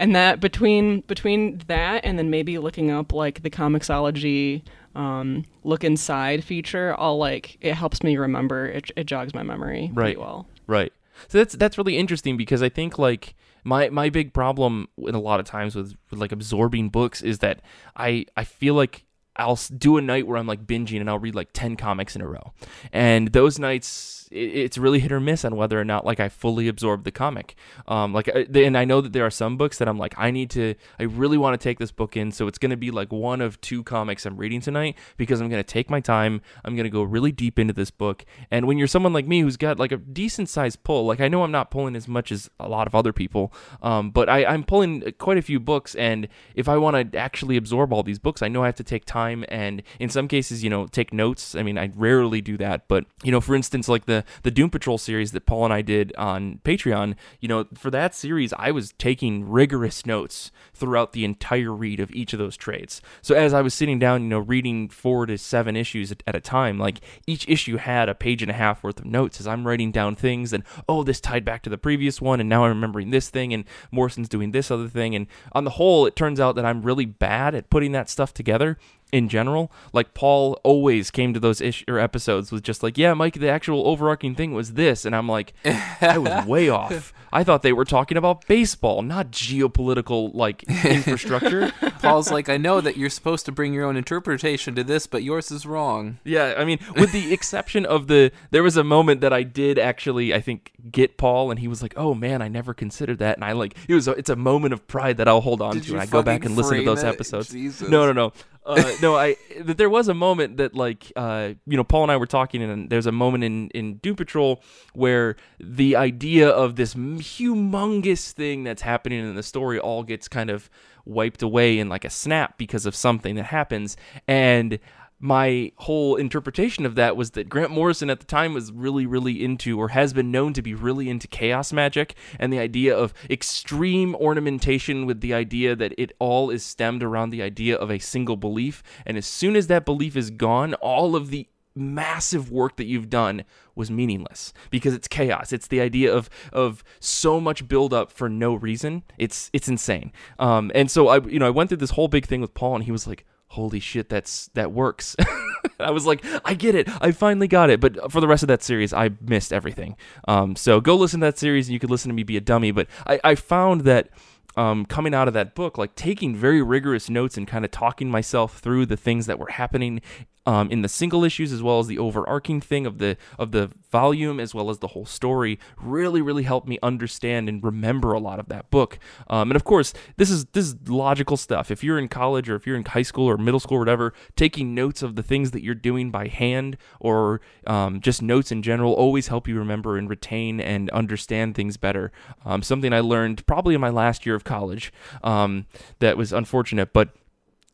[0.00, 4.62] And that between between that and then maybe looking up like the Comixology
[4.94, 8.66] um, look inside feature, I'll like it helps me remember.
[8.66, 10.18] It, it jogs my memory pretty Right.
[10.20, 10.46] well.
[10.68, 10.92] Right.
[11.26, 15.20] So that's that's really interesting because I think like my my big problem in a
[15.20, 17.60] lot of times with, with like absorbing books is that
[17.96, 19.04] I I feel like
[19.36, 22.22] I'll do a night where I'm like binging and I'll read like 10 comics in
[22.22, 22.52] a row.
[22.92, 26.28] And those nights it, it's really hit or miss on whether or not like I
[26.28, 27.56] fully absorb the comic.
[27.86, 30.50] Um like and I know that there are some books that I'm like I need
[30.50, 33.12] to I really want to take this book in so it's going to be like
[33.12, 36.40] one of two comics I'm reading tonight because I'm going to take my time.
[36.64, 38.24] I'm going to go really deep into this book.
[38.50, 41.28] And when you're someone like me who's got like a decent sized pull, like I
[41.28, 43.52] know I'm not pulling as much as a lot of other people,
[43.82, 45.94] um, but I, I'm pulling quite a few books.
[45.94, 48.84] And if I want to actually absorb all these books, I know I have to
[48.84, 51.54] take time and in some cases, you know, take notes.
[51.54, 54.70] I mean, I rarely do that, but you know, for instance, like the the Doom
[54.70, 58.70] Patrol series that Paul and I did on Patreon, you know, for that series, I
[58.70, 63.00] was taking rigorous notes throughout the entire read of each of those trades.
[63.22, 66.40] So as I was sitting down, you know, reading four to seven issues at, a
[66.40, 69.66] time, like each issue had a page and a half worth of notes as I'm
[69.66, 72.70] writing down things and oh, this tied back to the previous one, and now I'm
[72.70, 76.40] remembering this thing, and Morrison's doing this other thing, and on the whole, it turns
[76.40, 78.78] out that I'm really bad at putting that stuff together
[79.12, 79.70] in general.
[79.92, 83.48] Like Paul always came to those ish or episodes with just like, yeah, Mike, the
[83.48, 85.54] actual overarching thing was this, and I'm like,
[86.00, 87.12] I was way off.
[87.32, 91.72] I thought they were talking about baseball, not geopolitical like infrastructure.
[92.02, 95.22] Paul's like, I know that you're supposed to bring your own interpretation to this, but
[95.22, 96.18] yours is wrong.
[96.24, 99.78] Yeah, I mean, with the exception of the, there was a moment that I did
[99.78, 103.36] actually, I think, get Paul, and he was like, "Oh man, I never considered that,"
[103.36, 105.74] and I like, it was, a, it's a moment of pride that I'll hold on
[105.74, 107.06] Did to, and I go back and listen to those it?
[107.06, 107.50] episodes.
[107.50, 107.88] Jesus.
[107.88, 108.32] No, no, no.
[108.68, 112.12] Uh, no, I that there was a moment that like uh, you know Paul and
[112.12, 114.62] I were talking, and there's a moment in in Doom Patrol
[114.92, 120.50] where the idea of this humongous thing that's happening in the story all gets kind
[120.50, 120.68] of
[121.06, 123.96] wiped away in like a snap because of something that happens,
[124.26, 124.78] and
[125.20, 129.44] my whole interpretation of that was that Grant Morrison at the time was really, really
[129.44, 133.12] into, or has been known to be really into chaos magic and the idea of
[133.28, 137.98] extreme ornamentation with the idea that it all is stemmed around the idea of a
[137.98, 138.82] single belief.
[139.04, 143.08] And as soon as that belief is gone, all of the massive work that you've
[143.08, 143.44] done
[143.74, 145.52] was meaningless because it's chaos.
[145.52, 149.04] It's the idea of of so much buildup for no reason.
[149.16, 150.12] It's it's insane.
[150.38, 152.76] Um, and so I you know I went through this whole big thing with Paul,
[152.76, 155.16] and he was like, "Holy shit, that's that works."
[155.80, 156.88] I was like, "I get it.
[157.00, 159.96] I finally got it." But for the rest of that series, I missed everything.
[160.26, 162.40] Um, so go listen to that series, and you could listen to me be a
[162.40, 162.70] dummy.
[162.70, 164.10] But I, I found that
[164.56, 168.10] um, coming out of that book, like taking very rigorous notes and kind of talking
[168.10, 170.00] myself through the things that were happening
[170.48, 173.70] um, in the single issues as well as the overarching thing of the of the
[173.92, 178.18] volume as well as the whole story really really helped me understand and remember a
[178.18, 178.98] lot of that book.
[179.28, 181.70] Um, and of course, this is this is logical stuff.
[181.70, 184.14] If you're in college or if you're in high school or middle school or whatever,
[184.36, 188.62] taking notes of the things that you're doing by hand or um, just notes in
[188.62, 192.10] general always help you remember and retain and understand things better.
[192.46, 195.66] Um, something I learned probably in my last year of college um,
[195.98, 197.10] that was unfortunate, but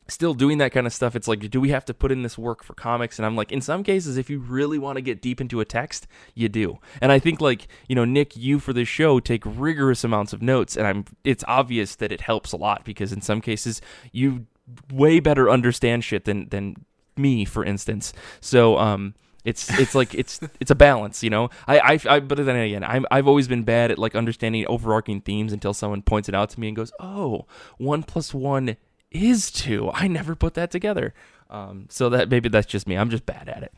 [0.09, 2.37] still doing that kind of stuff it's like do we have to put in this
[2.37, 3.19] work for comics?
[3.19, 5.65] And i'm like in some cases if you really want to get deep into a
[5.65, 6.79] text you do.
[7.01, 10.43] And i think like you know nick you for this show take rigorous amounts of
[10.43, 13.81] notes and i'm it's obvious that it helps a lot because in some cases
[14.13, 14.47] you
[14.93, 16.85] way better understand shit than than
[17.17, 18.13] me for instance.
[18.41, 21.51] So um it's it's like it's it's a balance, you know.
[21.67, 25.21] I, I, I but then again, I'm I've always been bad at like understanding overarching
[25.21, 27.47] themes until someone points it out to me and goes, "Oh,
[27.79, 28.77] one plus one
[29.15, 29.91] is two.
[29.95, 31.15] I never put that together."
[31.49, 32.97] Um, so that maybe that's just me.
[32.97, 33.73] I'm just bad at it.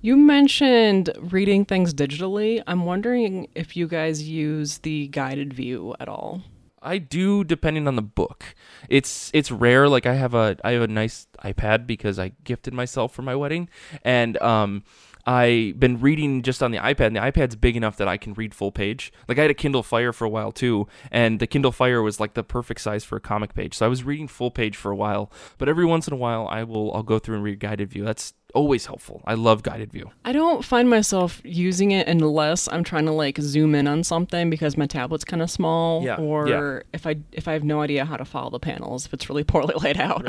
[0.00, 2.62] You mentioned reading things digitally.
[2.66, 6.42] I'm wondering if you guys use the guided view at all.
[6.82, 8.54] I do depending on the book.
[8.88, 9.88] It's it's rare.
[9.88, 13.34] Like I have a I have a nice iPad because I gifted myself for my
[13.34, 13.68] wedding,
[14.04, 14.84] and um,
[15.26, 17.08] I've been reading just on the iPad.
[17.08, 19.12] And the iPad's big enough that I can read full page.
[19.28, 22.20] Like I had a Kindle Fire for a while too, and the Kindle Fire was
[22.20, 23.74] like the perfect size for a comic page.
[23.74, 25.30] So I was reading full page for a while.
[25.58, 28.04] But every once in a while, I will I'll go through and read guided view.
[28.04, 29.20] That's always helpful.
[29.26, 30.10] I love guided view.
[30.24, 34.48] I don't find myself using it unless I'm trying to like zoom in on something
[34.48, 36.80] because my tablet's kind of small, Yeah, or yeah.
[36.94, 39.44] if I if I have no idea how to follow the panels if it's really
[39.52, 40.24] poorly laid out.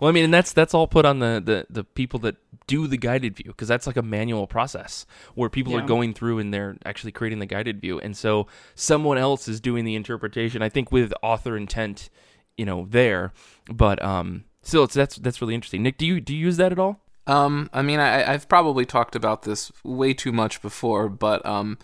[0.00, 2.86] Well, I mean, and that's that's all put on the the, the people that do
[2.88, 6.52] the guided view because that's like a manual process where people are going through and
[6.52, 10.62] they're actually creating the guided view, and so someone else is doing the interpretation.
[10.62, 12.08] I think with author intent,
[12.56, 13.32] you know, there,
[13.70, 15.82] but um, still, it's that's that's really interesting.
[15.82, 17.02] Nick, do you do you use that at all?
[17.26, 21.78] Um, I mean, I, I've probably talked about this way too much before, but um,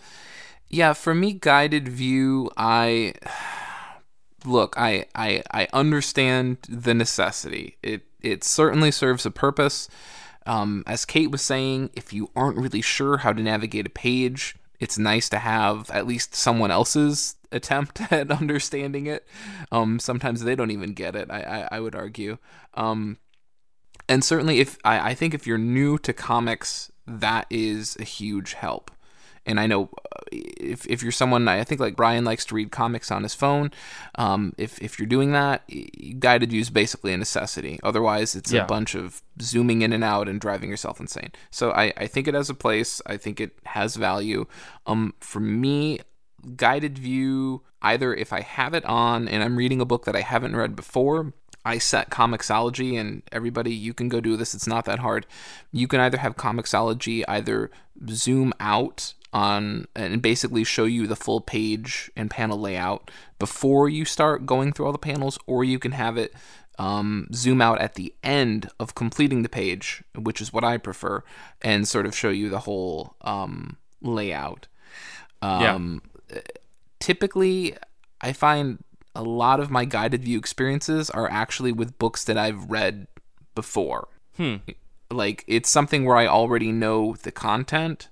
[0.69, 3.13] yeah, for me, guided view, I
[4.45, 7.77] look, I, I, I understand the necessity.
[7.83, 9.89] It, it certainly serves a purpose.
[10.45, 14.55] Um, as Kate was saying, if you aren't really sure how to navigate a page,
[14.79, 19.25] it's nice to have at least someone else's attempt at understanding it.
[19.71, 21.29] Um, sometimes they don't even get it.
[21.31, 22.37] I, I, I would argue.
[22.73, 23.17] Um,
[24.09, 28.53] and certainly if I, I think if you're new to comics, that is a huge
[28.53, 28.91] help.
[29.45, 32.71] And I know uh, if, if you're someone, I think like Brian likes to read
[32.71, 33.71] comics on his phone.
[34.15, 35.63] Um, if, if you're doing that,
[36.19, 37.77] guided view is basically a necessity.
[37.83, 38.63] Otherwise, it's Yeah.
[38.63, 41.31] a bunch of zooming in and out and driving yourself insane.
[41.51, 43.01] So I, I think it has a place.
[43.05, 44.45] I think it has value.
[44.85, 45.99] Um, for me,
[46.55, 50.21] guided view, either if I have it on and I'm reading a book that I
[50.21, 51.33] haven't read before,
[51.65, 54.53] I set Comixology, and everybody, you can go do this.
[54.53, 55.25] It's not that hard.
[55.71, 57.71] You can either have Comixology either
[58.09, 63.09] zoom out on and basically show you the full page and panel layout
[63.39, 66.33] before you start going through all the panels, or you can have it
[66.77, 71.23] um, zoom out at the end of completing the page, which is what I prefer,
[71.61, 74.67] and sort of show you the whole um, layout.
[75.41, 75.75] Yeah.
[75.75, 76.01] Um,
[76.99, 77.75] typically,
[78.21, 78.83] I find
[79.15, 83.07] a lot of my guided view experiences are actually with books that I've read
[83.55, 84.07] before.
[84.37, 84.57] Hmm.
[85.11, 88.09] Like it's something where I already know the content.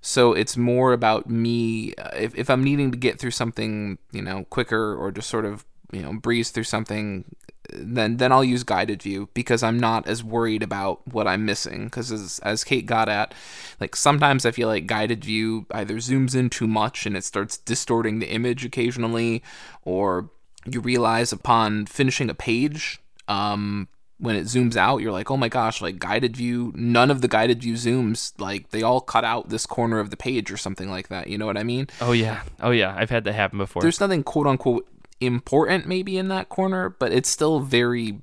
[0.00, 4.20] So it's more about me uh, if, if I'm needing to get through something, you
[4.20, 7.24] know, quicker or just sort of, you know, breeze through something
[7.72, 11.84] then then I'll use guided view because I'm not as worried about what I'm missing
[11.84, 13.34] because as as Kate got at
[13.80, 17.56] like sometimes I feel like guided view either zooms in too much and it starts
[17.56, 19.42] distorting the image occasionally
[19.82, 20.30] or
[20.66, 23.88] you realize upon finishing a page um
[24.18, 27.28] when it zooms out you're like oh my gosh like guided view none of the
[27.28, 30.88] guided view zooms like they all cut out this corner of the page or something
[30.90, 32.42] like that you know what i mean Oh yeah.
[32.60, 32.94] Oh yeah.
[32.96, 33.82] I've had that happen before.
[33.82, 34.86] there's nothing quote unquote
[35.20, 38.18] important maybe in that corner, but it's still very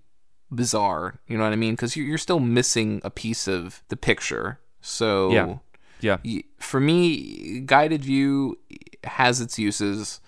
[0.53, 1.19] bizarre.
[1.27, 1.73] You know what I mean?
[1.73, 4.59] Because you're still missing a piece of the picture.
[4.81, 5.31] So
[5.99, 6.17] Yeah.
[6.23, 6.41] yeah.
[6.59, 8.57] for me, guided view
[9.03, 10.19] has its uses,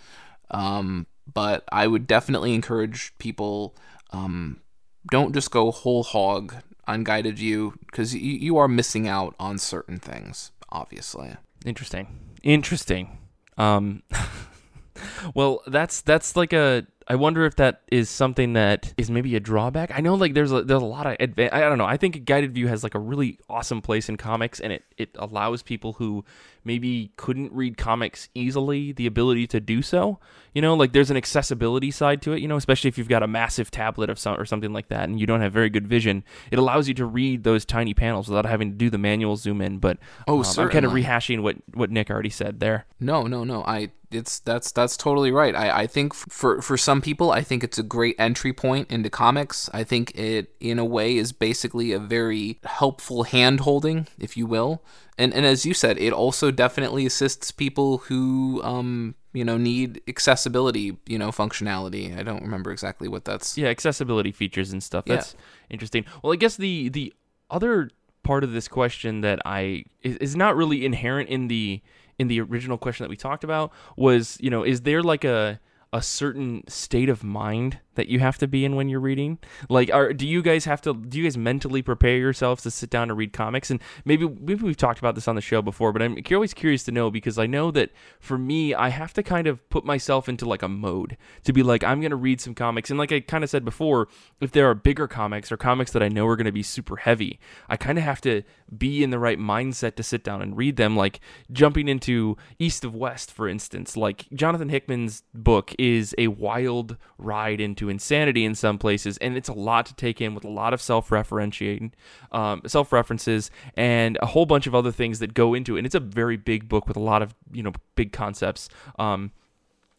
[0.52, 3.76] um, but I would definitely encourage people
[4.12, 4.62] um,
[5.10, 6.56] don't just go whole hog
[6.88, 10.52] on guided view because you, you are missing out on certain things.
[10.70, 12.08] Obviously, Interesting.
[12.44, 13.18] Interesting.
[13.58, 14.04] Um
[15.36, 19.40] well, that's that's like a I wonder if that is something that is maybe a
[19.40, 19.92] drawback.
[19.94, 21.86] I know like there's a there's a lot of adva- I don't know.
[21.86, 25.10] I think guided view has like a really awesome place in comics and it it
[25.16, 26.26] allows people who
[26.64, 30.20] maybe couldn't read comics easily the ability to do so.
[30.54, 33.24] You know, like there's an accessibility side to it, you know, especially if you've got
[33.24, 35.88] a massive tablet of some or something like that and you don't have very good
[35.88, 36.24] vision.
[36.52, 39.62] It allows you to read those tiny panels without having to do the manual zoom
[39.62, 39.98] in, but
[40.28, 42.86] Oh, um, I'm kind of rehashing what what Nick already said there.
[43.00, 43.64] No, no, no.
[43.64, 45.56] I it's that's that's totally right.
[45.56, 49.10] I I think for for some people, I think it's a great entry point into
[49.10, 49.70] comics.
[49.74, 54.46] I think it in a way is basically a very helpful hand holding, if you
[54.46, 54.84] will.
[55.18, 60.02] And and as you said, it also definitely assists people who um you know need
[60.08, 62.18] accessibility, you know, functionality.
[62.18, 63.58] I don't remember exactly what that's.
[63.58, 65.06] Yeah, accessibility features and stuff.
[65.08, 65.16] Yeah.
[65.16, 65.36] That's
[65.70, 66.06] interesting.
[66.22, 67.14] Well, I guess the the
[67.50, 67.90] other
[68.24, 71.82] part of this question that I is, is not really inherent in the
[72.20, 75.60] in the original question that we talked about was, you know, is there like a
[75.92, 79.40] a certain state of mind that you have to be in when you're reading?
[79.70, 80.94] Like, are do you guys have to?
[80.94, 83.70] Do you guys mentally prepare yourselves to sit down and read comics?
[83.70, 86.84] And maybe maybe we've talked about this on the show before, but I'm always curious
[86.84, 90.28] to know because I know that for me, I have to kind of put myself
[90.28, 93.20] into like a mode to be like, I'm gonna read some comics, and like I
[93.20, 94.08] kind of said before,
[94.42, 97.40] if there are bigger comics or comics that I know are gonna be super heavy,
[97.70, 98.44] I kind of have to
[98.76, 100.96] be in the right mindset to sit down and read them.
[100.96, 101.20] Like
[101.52, 107.62] jumping into East of West, for instance, like Jonathan Hickman's book is a wild ride
[107.62, 110.74] into insanity in some places, and it's a lot to take in with a lot
[110.74, 111.92] of self-referentiating,
[112.32, 115.80] um, self-references, and a whole bunch of other things that go into it.
[115.80, 118.70] And it's a very big book with a lot of you know big concepts.
[118.98, 119.32] Um,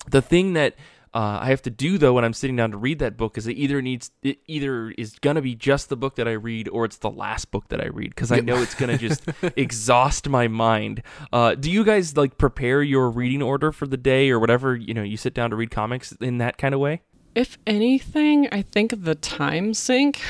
[0.09, 0.77] the thing that
[1.15, 3.47] uh, I have to do though when I'm sitting down to read that book is
[3.47, 6.85] it either needs it either is gonna be just the book that I read or
[6.85, 9.23] it's the last book that I read because I know it's gonna just
[9.57, 11.05] exhaust my mind.
[11.33, 14.93] Uh, do you guys like prepare your reading order for the day or whatever you
[14.93, 17.03] know you sit down to read comics in that kind of way?
[17.35, 20.21] If anything, I think the time sink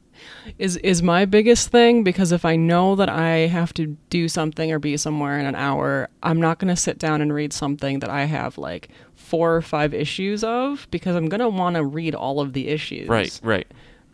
[0.58, 4.72] is is my biggest thing because if I know that I have to do something
[4.72, 7.98] or be somewhere in an hour, I'm not going to sit down and read something
[8.00, 11.84] that I have like four or five issues of because I'm going to want to
[11.84, 13.08] read all of the issues.
[13.08, 13.66] Right, right.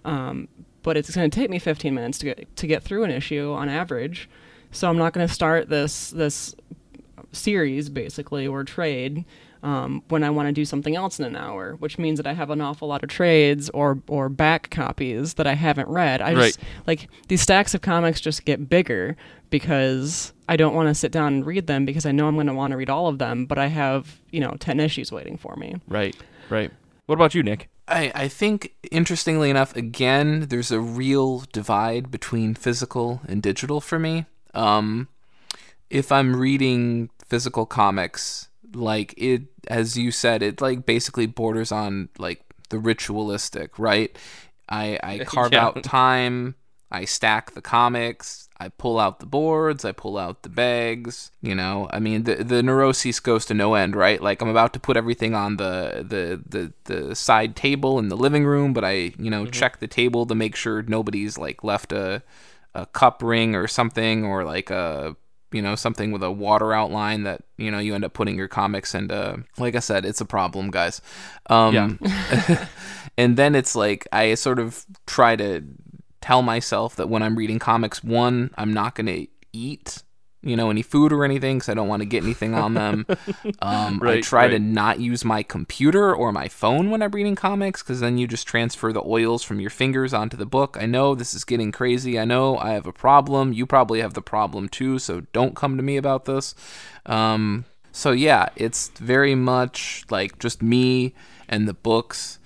[0.04, 0.48] Um,
[0.82, 3.52] but it's going to take me 15 minutes to get to get through an issue
[3.52, 4.28] on average.
[4.72, 6.54] So I'm not going to start this this
[7.32, 9.24] series basically or trade
[9.64, 12.34] um, when I want to do something else in an hour, which means that I
[12.34, 16.20] have an awful lot of trades or or back copies that I haven't read.
[16.20, 19.16] I just like these stacks of comics just get bigger
[19.48, 22.46] because I don't want to sit down and read them because I know I'm going
[22.46, 25.38] to want to read all of them, but I have you know 10 issues waiting
[25.38, 25.76] for me.
[25.88, 26.14] Right,
[26.50, 26.70] right.
[27.06, 27.70] What about you, Nick?
[27.88, 33.98] I, I think interestingly enough, again, there's a real divide between physical and digital for
[33.98, 34.24] me.
[34.54, 35.08] Um,
[35.90, 42.08] if I'm reading physical comics, like it, as you said, it like basically borders on
[42.18, 44.16] like the ritualistic, right?
[44.68, 45.66] I I carve Yeah.
[45.66, 46.54] out time.
[46.90, 48.48] I stack the comics.
[48.60, 49.84] I pull out the boards.
[49.84, 51.32] I pull out the bags.
[51.42, 54.20] You know, I mean, the the neuroses goes to no end, right?
[54.22, 56.72] Like I'm about to put everything on the the the,
[57.08, 59.50] the side table in the living room, but I you know mm-hmm.
[59.50, 62.22] check the table to make sure nobody's like left a
[62.74, 65.16] a cup ring or something, or like a
[65.54, 68.48] you know something with a water outline that you know you end up putting your
[68.48, 69.42] comics into.
[69.56, 71.00] Like I said, it's a problem, guys.
[71.48, 71.98] Um,
[73.16, 75.62] and then it's like I sort of try to
[76.20, 80.02] tell myself that when I'm reading comics, one, I'm not going to eat,
[80.44, 83.06] you know, any food or anything because I don't want to get anything on them.
[83.60, 87.34] Um, I Right, try to not use my computer or my phone when I'm reading
[87.34, 90.76] comics because then you just transfer the oils from your fingers onto the book.
[90.78, 92.18] I know this is getting crazy.
[92.18, 93.52] I know I have a problem.
[93.52, 96.54] You probably have the problem too, so don't come to me about this.
[97.06, 101.14] Um, so yeah, it's very much like just me
[101.48, 102.38] and the books,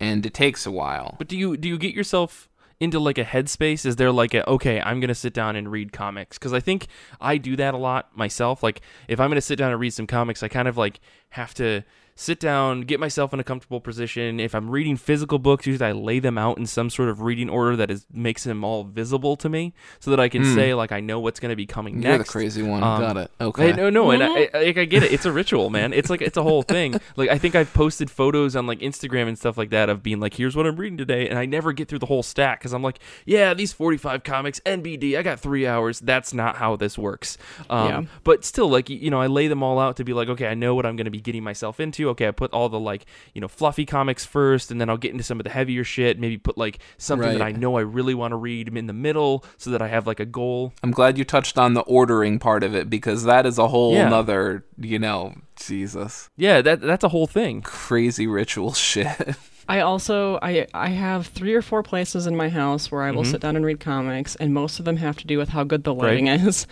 [0.00, 1.14] and it takes a while.
[1.18, 2.48] But do you do you get yourself
[2.80, 3.86] into like a headspace?
[3.86, 6.38] Is there like a okay, I'm gonna sit down and read comics?
[6.38, 6.86] Because I think
[7.20, 8.62] I do that a lot myself.
[8.62, 11.00] Like if I'm gonna sit down and read some comics, I kind of like
[11.30, 11.84] have to
[12.16, 14.40] sit down, get myself in a comfortable position.
[14.40, 17.48] If I'm reading physical books, usually I lay them out in some sort of reading
[17.48, 20.90] order that is makes them all visible to me, so that I can say like
[20.90, 22.28] I know what's gonna be coming You're next.
[22.28, 22.82] the crazy one.
[22.82, 23.30] Um, Got it.
[23.40, 23.70] Okay.
[23.70, 25.12] Hey, no, no, and I, I, like, I get it.
[25.12, 25.92] It's a ritual, man.
[25.92, 26.98] It's like it's a whole thing.
[27.16, 30.20] Like I think I've posted photos on like Instagram and stuff like that of being
[30.20, 32.72] like, "Here's what I'm reading today," and I never get through the whole stack because
[32.72, 36.98] I'm like, "Yeah, these 45 comics, NBD, I got three hours." That's not how this
[36.98, 37.38] works.
[37.70, 38.02] Um, Yeah.
[38.24, 40.54] But still, like you know, I lay them all out to be like, okay, I
[40.54, 42.05] know what I'm going to be getting myself into.
[42.10, 45.12] Okay, I put all the like you know fluffy comics first, and then I'll get
[45.12, 46.18] into some of the heavier shit.
[46.18, 49.44] Maybe put like something that I know I really want to read in the middle,
[49.58, 50.72] so that I have like a goal.
[50.82, 53.94] I'm glad you touched on the ordering part of it because that is a whole
[53.94, 54.08] Yeah.
[54.08, 57.62] nother, you know, Jesus, Yeah, that that's a whole thing.
[57.62, 59.36] crazy ritual shit.
[59.68, 63.22] I also I I have three or four places in my house where I will
[63.22, 63.32] mm-hmm.
[63.32, 65.82] sit down and read comics, and most of them have to do with how good
[65.84, 66.66] the lighting is.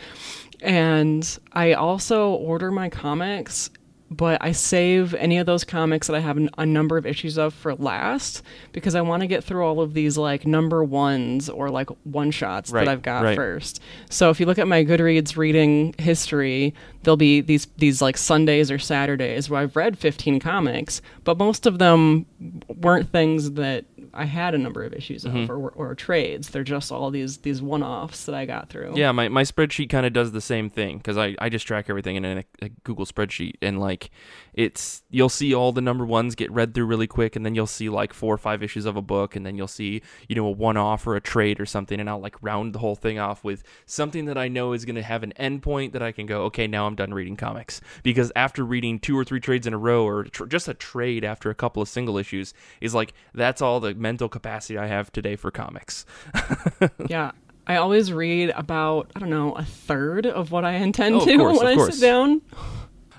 [0.60, 3.70] And I also order my comics,
[4.10, 7.54] but I save any of those comics that I have a number of issues of
[7.54, 8.42] for last
[8.72, 12.30] because I want to get through all of these like number ones or like one
[12.30, 13.36] shots Right, that I've got right.
[13.36, 13.80] first.
[14.10, 18.70] So if you look at my Goodreads reading history, there'll be these these like Sundays
[18.70, 22.26] or Saturdays where I've read 15 comics, but most of them
[22.68, 23.84] weren't things that
[24.14, 25.36] I had a number of issues Mm-hmm.
[25.38, 26.50] of or, or trades.
[26.50, 28.92] They're just all these these one-offs that I got through.
[28.96, 31.86] Yeah, my, my spreadsheet kind of does the same thing because I, I just track
[31.88, 34.10] everything in a, a Google spreadsheet and like
[34.54, 37.66] it's you'll see all the number ones get read through really quick and then you'll
[37.66, 40.46] see like four or five issues of a book and then you'll see you know
[40.46, 43.18] a one off or a trade or something and I'll like round the whole thing
[43.18, 46.12] off with something that I know is going to have an end point that I
[46.12, 49.66] can go okay now I'm done reading comics because after reading two or three trades
[49.66, 52.94] in a row or tr- just a trade after a couple of single issues is
[52.94, 56.06] like that's all the mental capacity I have today for comics.
[57.08, 57.32] Yeah.
[57.66, 61.36] I always read about I don't know a third of what I intend Oh, to
[61.38, 61.94] course, when I course.
[61.98, 62.42] sit down.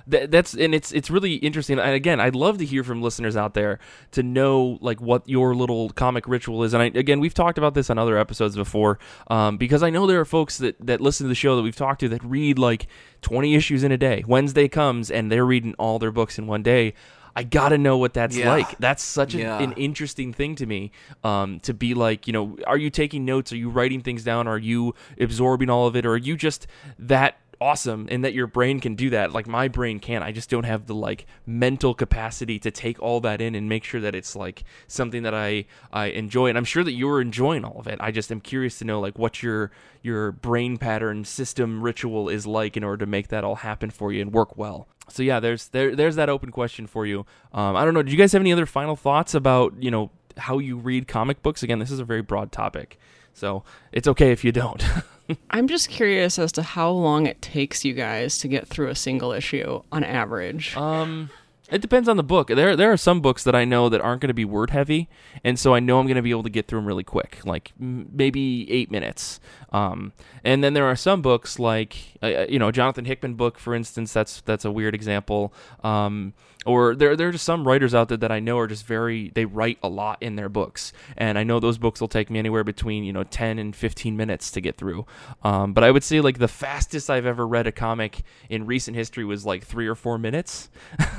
[0.08, 1.80] That, that's and it's it's really interesting.
[1.80, 3.80] And again, I'd love to hear from listeners out there
[4.12, 6.74] to know like what your little comic ritual is.
[6.74, 10.06] And I, again, we've talked about this on other episodes before, um, because I know
[10.06, 12.60] there are folks that that listen to the show that we've talked to that read
[12.60, 12.88] like
[13.22, 14.24] twenty issues in a day.
[14.28, 16.94] Wednesday comes and they're reading all their books in one day.
[17.38, 18.50] I gotta know what that's Yeah.
[18.50, 18.78] like.
[18.78, 19.60] That's such a, Yeah.
[19.60, 20.92] an interesting thing to me.
[21.22, 23.52] Um, to be like, you know, are you taking notes?
[23.52, 24.48] Are you writing things down?
[24.48, 26.06] Are you absorbing all of it?
[26.06, 26.66] Or are you just
[26.98, 29.32] that awesome and that your brain can do that?
[29.32, 30.24] Like my brain can't.
[30.24, 33.84] I just don't have the like mental capacity to take all that in and make
[33.84, 36.48] sure that it's like something that I I enjoy.
[36.48, 37.98] And I'm sure that you're enjoying all of it.
[38.00, 42.46] I just am curious to know like what your your brain pattern system ritual is
[42.46, 44.88] like in order to make that all happen for you and work well.
[45.10, 47.26] So yeah, there's there there's that open question for you.
[47.54, 48.04] Um, I don't know.
[48.04, 51.42] Do you guys have any other final thoughts about you know how you read comic
[51.42, 51.64] books?
[51.64, 53.00] Again, this is a very broad topic,
[53.34, 54.84] so it's okay if you don't.
[55.50, 58.96] I'm just curious as to how long it takes you guys to get through a
[58.96, 60.76] single issue on average.
[60.78, 61.30] Um,
[61.72, 62.50] it depends on the book.
[62.50, 65.10] There, there are some books that I know that aren't going to be word heavy,
[65.44, 67.40] and so I know I'm going to be able to get through them really quick,
[67.44, 69.40] like m- maybe eight minutes.
[69.72, 70.14] Um,
[70.44, 74.14] and then there are some books like, uh, you know, Jonathan Hickman book, for instance.
[74.14, 75.54] That's that's a weird example.
[75.84, 76.34] Um,
[76.66, 79.30] or there, there are just some writers out there that I know are just very
[79.36, 82.40] they write a lot in their books, and I know those books will take me
[82.40, 85.06] anywhere between you know 10 and 15 minutes to get through.
[85.44, 88.98] Um, but I would say like the fastest I've ever read a comic in recent
[88.98, 90.70] history was like three or four minutes,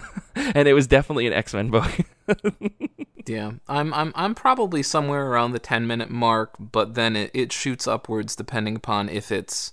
[0.35, 1.93] and it was definitely an X Men book.
[3.27, 7.53] Yeah, I'm I'm I'm probably somewhere around the 10 minute mark, but then it, it
[7.53, 9.73] shoots upwards depending upon if it's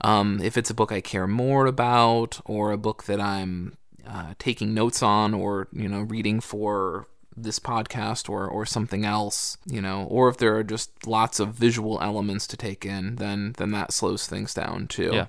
[0.00, 3.76] um, if it's a book I care more about or a book that I'm
[4.06, 9.58] uh, taking notes on or you know reading for this podcast or or something else,
[9.66, 13.54] you know, or if there are just lots of visual elements to take in, then
[13.58, 15.10] then that slows things down too.
[15.12, 15.26] Yeah.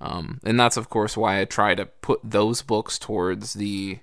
[0.00, 3.98] Um, and that's of course why I try to put those books towards the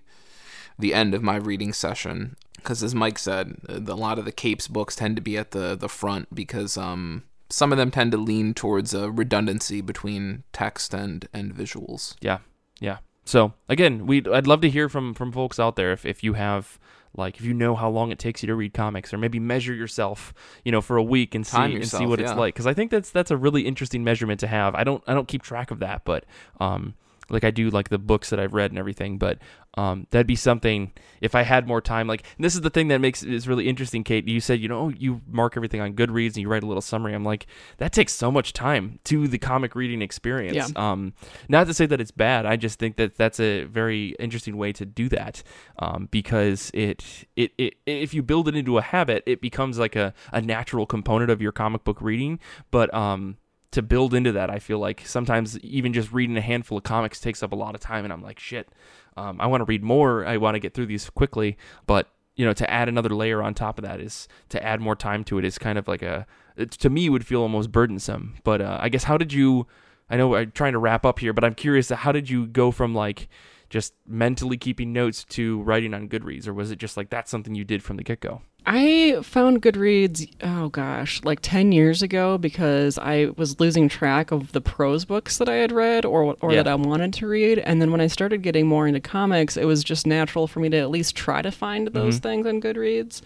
[0.78, 4.68] the end of my reading session because as Mike said, a lot of the Capes
[4.68, 8.18] books tend to be at the the front because um some of them tend to
[8.18, 12.16] lean towards a redundancy between text and and visuals.
[12.22, 12.40] Yeah,
[12.80, 12.98] yeah.
[13.26, 16.34] So again, we I'd love to hear from from folks out there if if you
[16.34, 16.80] have
[17.16, 19.74] like if you know how long it takes you to read comics or maybe measure
[19.74, 20.34] yourself
[20.64, 22.68] you know for a week and see Time and see yourself, what it's like because
[22.68, 25.42] i think that's that's a really interesting measurement to have i don't i don't keep
[25.42, 26.26] track of that but
[26.60, 26.94] um
[27.30, 29.38] like i do like the books that i've read and everything but
[29.76, 30.92] um that'd be something
[31.22, 33.68] if i had more time like this is the thing that makes it is really
[33.68, 34.28] interesting kate.
[34.28, 37.14] You said you know you mark everything on goodreads and you write a little summary.
[37.14, 37.46] I'm like
[37.78, 40.56] that takes so much time to the comic reading experience.
[40.56, 40.92] Yeah.
[40.92, 41.14] um
[41.48, 42.46] not to say that it's bad.
[42.46, 45.44] I just think that that's a very interesting way to do that
[45.80, 49.96] um, because it, it it if you build it into a habit it becomes like
[49.96, 52.40] a, a natural component of your comic book reading.
[52.72, 53.38] But um
[53.72, 57.20] to build into that i feel like sometimes even just reading a handful of comics
[57.20, 58.70] takes up a lot of time and i'm like shit
[59.18, 60.26] um, i want to read more.
[60.26, 61.58] I want to get through these quickly.
[61.86, 64.96] But you know to add another layer on top of that is to add more
[64.96, 66.26] time to it is kind of like a
[66.56, 68.36] it, to me would feel almost burdensome.
[68.44, 69.68] But uh, i guess how did you
[70.10, 72.72] i know i'm trying to wrap up here but i'm curious how did you go
[72.72, 73.28] from like
[73.70, 76.48] just mentally keeping notes to writing on goodreads?
[76.48, 80.30] Or was it just like that's something you did from the get-go I found Goodreads,
[80.44, 85.38] oh gosh, like 10 years ago because I was losing track of the prose books
[85.40, 86.64] that I had read or, or Yeah.
[86.64, 87.58] that I wanted to read.
[87.60, 90.70] And then when I started getting more into comics, it was just natural for me
[90.70, 92.22] to at least try to find those Mm-hmm.
[92.44, 93.22] things on Goodreads.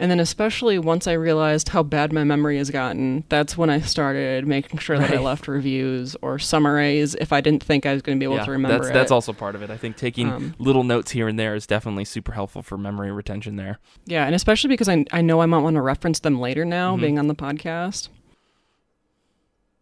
[0.00, 3.80] And then, especially once I realized how bad my memory has gotten, that's when I
[3.80, 8.00] started making sure that I left reviews or summaries if I didn't think I was
[8.02, 8.94] going to be able to remember that's it.
[8.94, 11.66] that's also part of it i think taking Um, little notes here and there is
[11.66, 15.46] definitely super helpful for memory retention there Yeah, and especially because I I know I
[15.46, 17.00] might want to reference them later now, Mhm.
[17.00, 18.08] being on the podcast.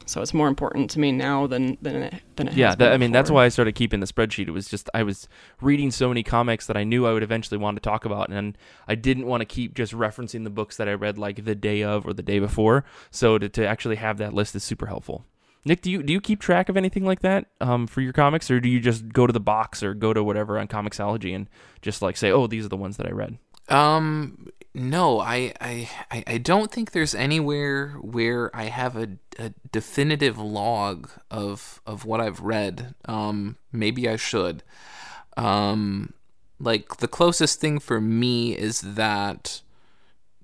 [0.09, 2.87] So it's more important to me now than than it, than it yeah has been
[2.87, 4.49] that, i mean that's why i started keeping the spreadsheet.
[4.49, 5.29] It was just i was
[5.61, 8.57] reading so many comics that i knew i would eventually want to talk about and
[8.87, 11.83] i didn't want to keep just referencing the books that i read like the day
[11.83, 12.85] of or the day before.
[13.11, 15.25] So to, to actually have that list is super helpful.
[15.65, 18.51] Nick do you do you keep track of anything like that um, for your comics
[18.51, 21.49] or do you just go to the box or go to whatever on comixology and
[21.83, 23.37] just like say oh these are the ones that i read
[23.69, 25.89] Um, no, I, I,
[26.27, 29.09] I- don't think there's anywhere where I have a,
[29.39, 32.95] a definitive log of of what I've read.
[33.07, 34.62] Um, maybe I should.
[35.36, 36.12] Um,
[36.61, 39.62] like the closest thing for me is that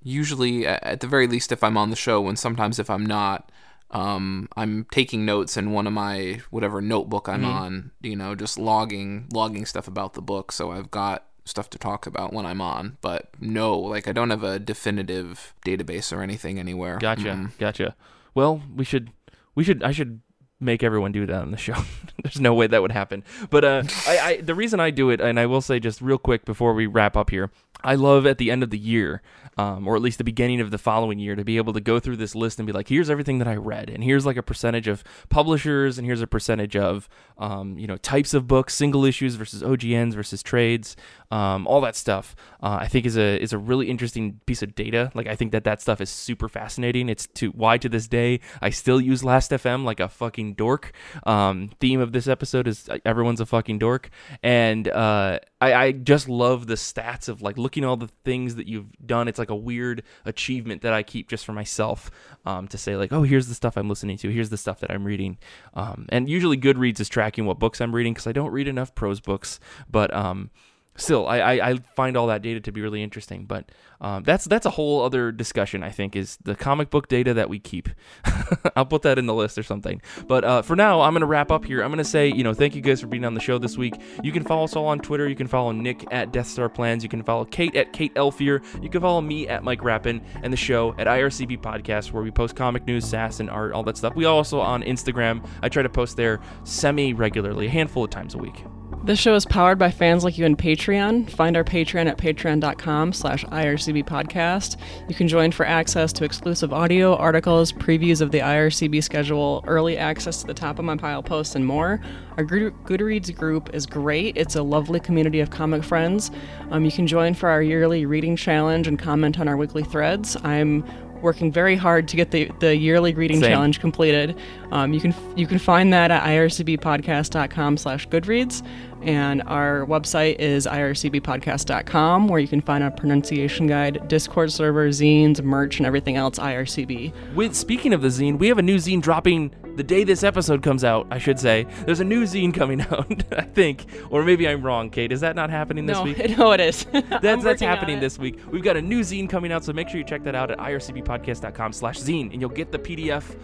[0.02, 3.50] usually, at the very least, if I'm on the show, and sometimes if I'm not,
[3.90, 7.90] um, I'm taking notes in one of my whatever notebook I'm on.
[8.00, 12.06] You know, just logging logging stuff about the book, so I've got stuff to talk
[12.06, 12.96] about when I'm on.
[13.00, 16.98] But no, like I don't have a definitive database or anything anywhere.
[16.98, 17.58] Gotcha, Mm.
[17.58, 17.94] gotcha.
[18.34, 19.10] Well, we should,
[19.54, 20.20] we should, I should
[20.60, 21.74] make everyone do that on the show.
[22.22, 23.22] There's no way that would happen.
[23.50, 26.18] But uh, I, I, the reason I do it, and I will say just real
[26.18, 27.50] quick before we wrap up here,
[27.84, 29.22] I love at the end of the year,
[29.56, 32.00] um, or at least the beginning of the following year, to be able to go
[32.00, 34.42] through this list and be like, here's everything that I read, and here's like a
[34.42, 37.08] percentage of publishers, and here's a percentage of,
[37.38, 40.96] um, you know, types of books, single issues versus OGNs versus trades,
[41.30, 42.36] um, all that stuff.
[42.62, 45.10] Uh, I think is a is a really interesting piece of data.
[45.14, 47.08] Like I think that that stuff is super fascinating.
[47.08, 50.92] It's to why to this day I still use Last.fm like a fucking dork.
[51.24, 54.10] Um, theme of this episode is uh, everyone's a fucking dork,
[54.44, 58.68] and uh, I, I just love the stats of like looking all the things that
[58.68, 59.26] you've done.
[59.26, 62.10] It's like a weird achievement that I keep just for myself
[62.44, 64.28] um, to say like, oh, here's the stuff I'm listening to.
[64.28, 65.38] Here's the stuff that I'm reading.
[65.72, 68.94] Um, and usually Goodreads is tracking what books I'm reading because I don't read enough
[68.94, 69.58] prose books,
[69.90, 70.50] but um,
[70.96, 74.44] still I, I, I find all that data to be really interesting but um, that's
[74.44, 77.88] that's a whole other discussion i think is the comic book data that we keep.
[78.76, 80.00] I'll put that in the list or something.
[80.26, 81.82] But uh, for now i'm to wrap up here.
[81.82, 83.94] I'm to say you know thank you guys for being on the show this week.
[84.22, 85.28] You can follow us all on twitter.
[85.28, 87.02] You can follow nick at death star plans.
[87.02, 90.52] You can follow kate at kate elfier you can follow me at mike rappin and
[90.52, 93.96] the show at ircb podcast where we post comic news sass and art all that
[93.96, 94.14] stuff.
[94.14, 95.46] We also on instagram.
[95.62, 98.64] I try to post there semi regularly a handful of times a week
[99.04, 101.28] This show is powered by fans like you and Patreon.
[101.28, 104.76] Find our Patreon at patreon.com slash IRCB podcast.
[105.10, 109.98] You can join for access to exclusive audio, articles, previews of the IRCB schedule, early
[109.98, 112.00] access to the top of my pile posts, and more.
[112.38, 114.38] Our Goodreads group is great.
[114.38, 116.30] It's a lovely community of comic friends.
[116.70, 120.34] Um, you can join for our yearly reading challenge and comment on our weekly threads.
[120.44, 120.82] I'm
[121.24, 123.50] working very hard to get the, the yearly reading Same.
[123.50, 124.36] challenge completed.
[124.70, 128.64] Um, you can you can find that at ircbpodcast.com slash goodreads.
[129.02, 135.42] And our website is ircbpodcast.com, where you can find a pronunciation guide, Discord server, zines,
[135.42, 137.12] merch, and everything else IRCB.
[137.34, 140.62] With speaking of the zine, we have a new zine dropping the day this episode
[140.62, 141.06] comes out.
[141.10, 143.24] I should say there's a new zine coming out.
[143.32, 144.90] I think, or maybe I'm wrong.
[144.90, 146.38] Kate, is that not happening this no, week?
[146.38, 146.84] No, it is.
[147.22, 148.38] That's that's happening this week.
[148.50, 150.58] We've got a new zine coming out, so make sure you check that out at
[150.58, 153.36] ircbpodcast.com slash zine, and you'll get the PDF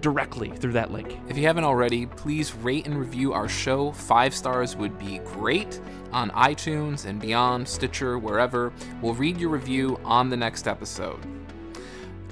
[0.00, 1.18] directly through that link.
[1.28, 3.92] If you haven't already, please rate and review our show.
[3.92, 5.80] Five stars would be great
[6.12, 8.72] on iTunes and beyond, Stitcher, wherever.
[9.02, 11.20] We'll read your review on the next episode.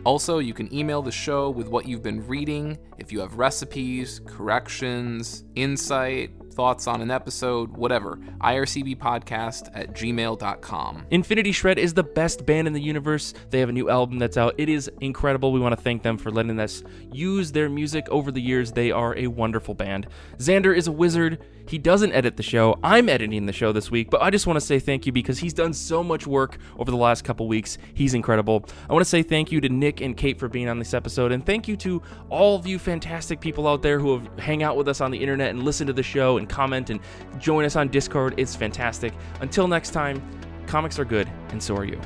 [0.07, 4.21] Also, you can email the show with what you've been reading if you have recipes,
[4.25, 8.17] corrections, insight, thoughts on an episode, whatever.
[8.41, 11.07] IRCBpodcast at gmail.com.
[11.11, 13.35] Infinity Shred is the best band in the universe.
[13.51, 14.55] They have a new album that's out.
[14.59, 15.51] It is incredible.
[15.51, 18.71] We want to thank them for letting us use their music over the years.
[18.71, 20.07] They are a wonderful band.
[20.39, 21.45] Xander is a wizard.
[21.69, 22.79] He doesn't edit the show.
[22.83, 25.39] I'm editing the show this week, but I just want to say thank you because
[25.39, 27.77] he's done so much work over the last couple weeks.
[27.95, 28.65] He's incredible.
[28.89, 31.33] I want to say thank you to Nick and Kate for being on this episode,
[31.33, 34.77] and thank you to all of you fantastic people out there who have hang out
[34.77, 37.01] with us on the internet and listen to the show and comment and
[37.39, 38.35] join us on Discord.
[38.37, 39.13] It's fantastic.
[39.41, 40.23] Until next time,
[40.67, 42.01] comics are good, and so are you.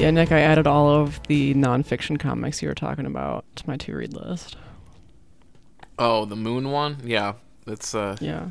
[0.00, 3.76] Yeah, Nick, I added all of the nonfiction comics you were talking about to my
[3.76, 4.56] to read list.
[5.98, 6.96] Oh, the moon one?
[7.04, 7.34] Yeah.
[7.66, 8.48] It's uh Yeah.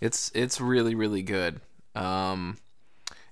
[0.00, 1.60] it's it's really really good.
[1.94, 2.56] Um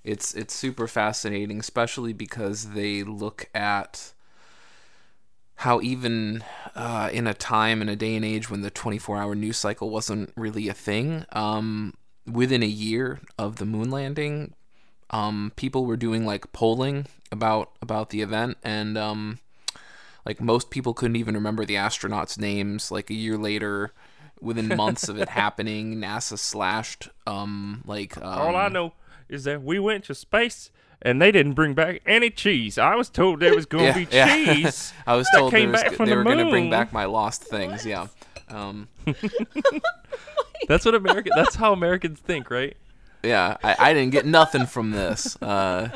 [0.03, 4.13] it's it's super fascinating especially because they look at
[5.55, 6.43] how even
[6.75, 10.31] uh, in a time in a day and age when the 24-hour news cycle wasn't
[10.35, 11.93] really a thing um,
[12.31, 14.53] within a year of the moon landing
[15.13, 19.39] um, people were doing like polling about about the event and um,
[20.25, 23.93] like most people couldn't even remember the astronauts names like a year later
[24.41, 28.93] within months of it happening nasa slashed um like um, All I know
[29.29, 30.71] is that we went to space
[31.01, 32.77] and they didn't bring back any cheese.
[32.77, 34.93] I was told there was going to be cheese.
[35.07, 36.93] I was told came there was, back from they the were going to bring back
[36.93, 37.85] my lost things.
[37.85, 38.07] Yeah.
[38.47, 38.87] Um,
[40.67, 41.29] That's what America.
[41.35, 42.77] That's how Americans think, right?
[43.23, 43.57] Yeah.
[43.63, 45.41] I, I didn't get nothing from this.
[45.41, 45.89] Uh,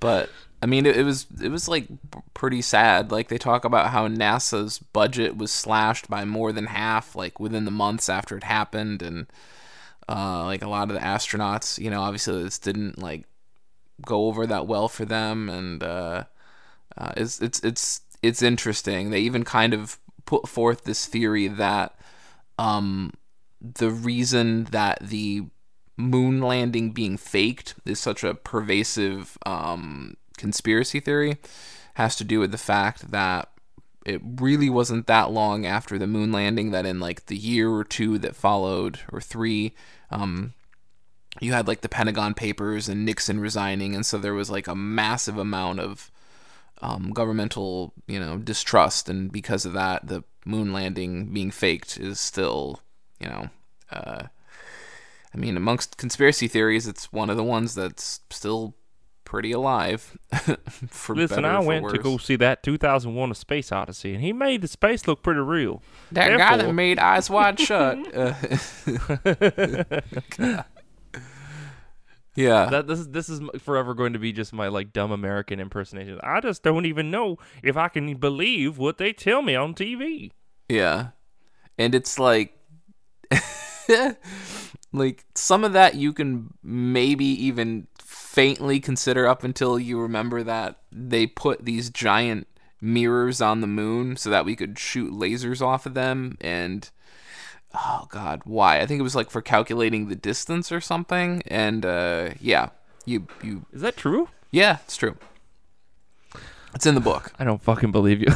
[0.00, 0.30] but
[0.62, 1.86] I mean, it, it was it was like
[2.34, 3.10] pretty sad.
[3.12, 7.64] Like they talk about how NASA's budget was slashed by more than half, like within
[7.64, 9.26] the months after it happened, and
[10.08, 13.24] uh, like a lot of the astronauts, you know, obviously this didn't like
[14.04, 16.24] go over that well for them, and uh,
[16.96, 19.10] uh, it's it's it's it's interesting.
[19.10, 21.98] They even kind of put forth this theory that
[22.58, 23.12] um,
[23.60, 25.44] the reason that the
[25.96, 31.38] moon landing being faked is such a pervasive um, conspiracy theory
[31.94, 33.50] has to do with the fact that
[34.04, 37.82] it really wasn't that long after the moon landing that in like the year or
[37.82, 39.74] two that followed or three
[40.10, 40.52] um,
[41.40, 44.74] you had like the pentagon papers and nixon resigning and so there was like a
[44.74, 46.10] massive amount of
[46.82, 52.20] um, governmental you know distrust and because of that the moon landing being faked is
[52.20, 52.80] still
[53.18, 53.48] you know
[53.90, 54.24] uh,
[55.36, 58.74] I mean, amongst conspiracy theories, it's one of the ones that's still
[59.24, 60.16] pretty alive.
[60.88, 64.32] for Listen, better I went to go see that 2001: A Space Odyssey, and he
[64.32, 65.82] made the space look pretty real.
[66.12, 67.98] That guy that made Eyes Wide Shut.
[68.16, 68.32] Uh,
[72.34, 72.70] yeah.
[72.70, 76.18] That this is this is forever going to be just my like dumb American impersonation.
[76.22, 80.30] I just don't even know if I can believe what they tell me on TV.
[80.70, 81.08] Yeah.
[81.76, 82.54] And it's like
[84.92, 90.78] like some of that you can maybe even faintly consider up until you remember that
[90.92, 92.46] they put these giant
[92.80, 96.90] mirrors on the moon so that we could shoot lasers off of them and
[97.74, 98.80] oh god, why?
[98.80, 102.70] I think it was like for calculating the distance or something and uh yeah,
[103.04, 104.28] you you Is that true?
[104.50, 105.16] yeah, it's true.
[106.76, 107.32] It's in the book.
[107.38, 108.26] I don't fucking believe you.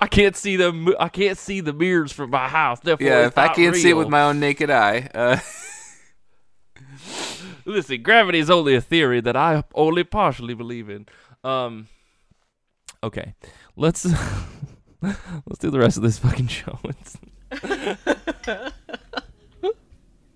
[0.00, 0.88] I can't see them.
[1.00, 2.78] I can't see the mirrors from my house.
[2.78, 5.38] Therefore, Yeah, if I can't see it with my own naked eye, uh
[7.64, 11.06] Listen, gravity is only a theory that I only partially believe in.
[11.44, 11.88] Um,
[13.02, 13.34] okay,
[13.76, 14.04] let's
[15.02, 16.78] let's do the rest of this fucking show.
[16.84, 17.16] It's-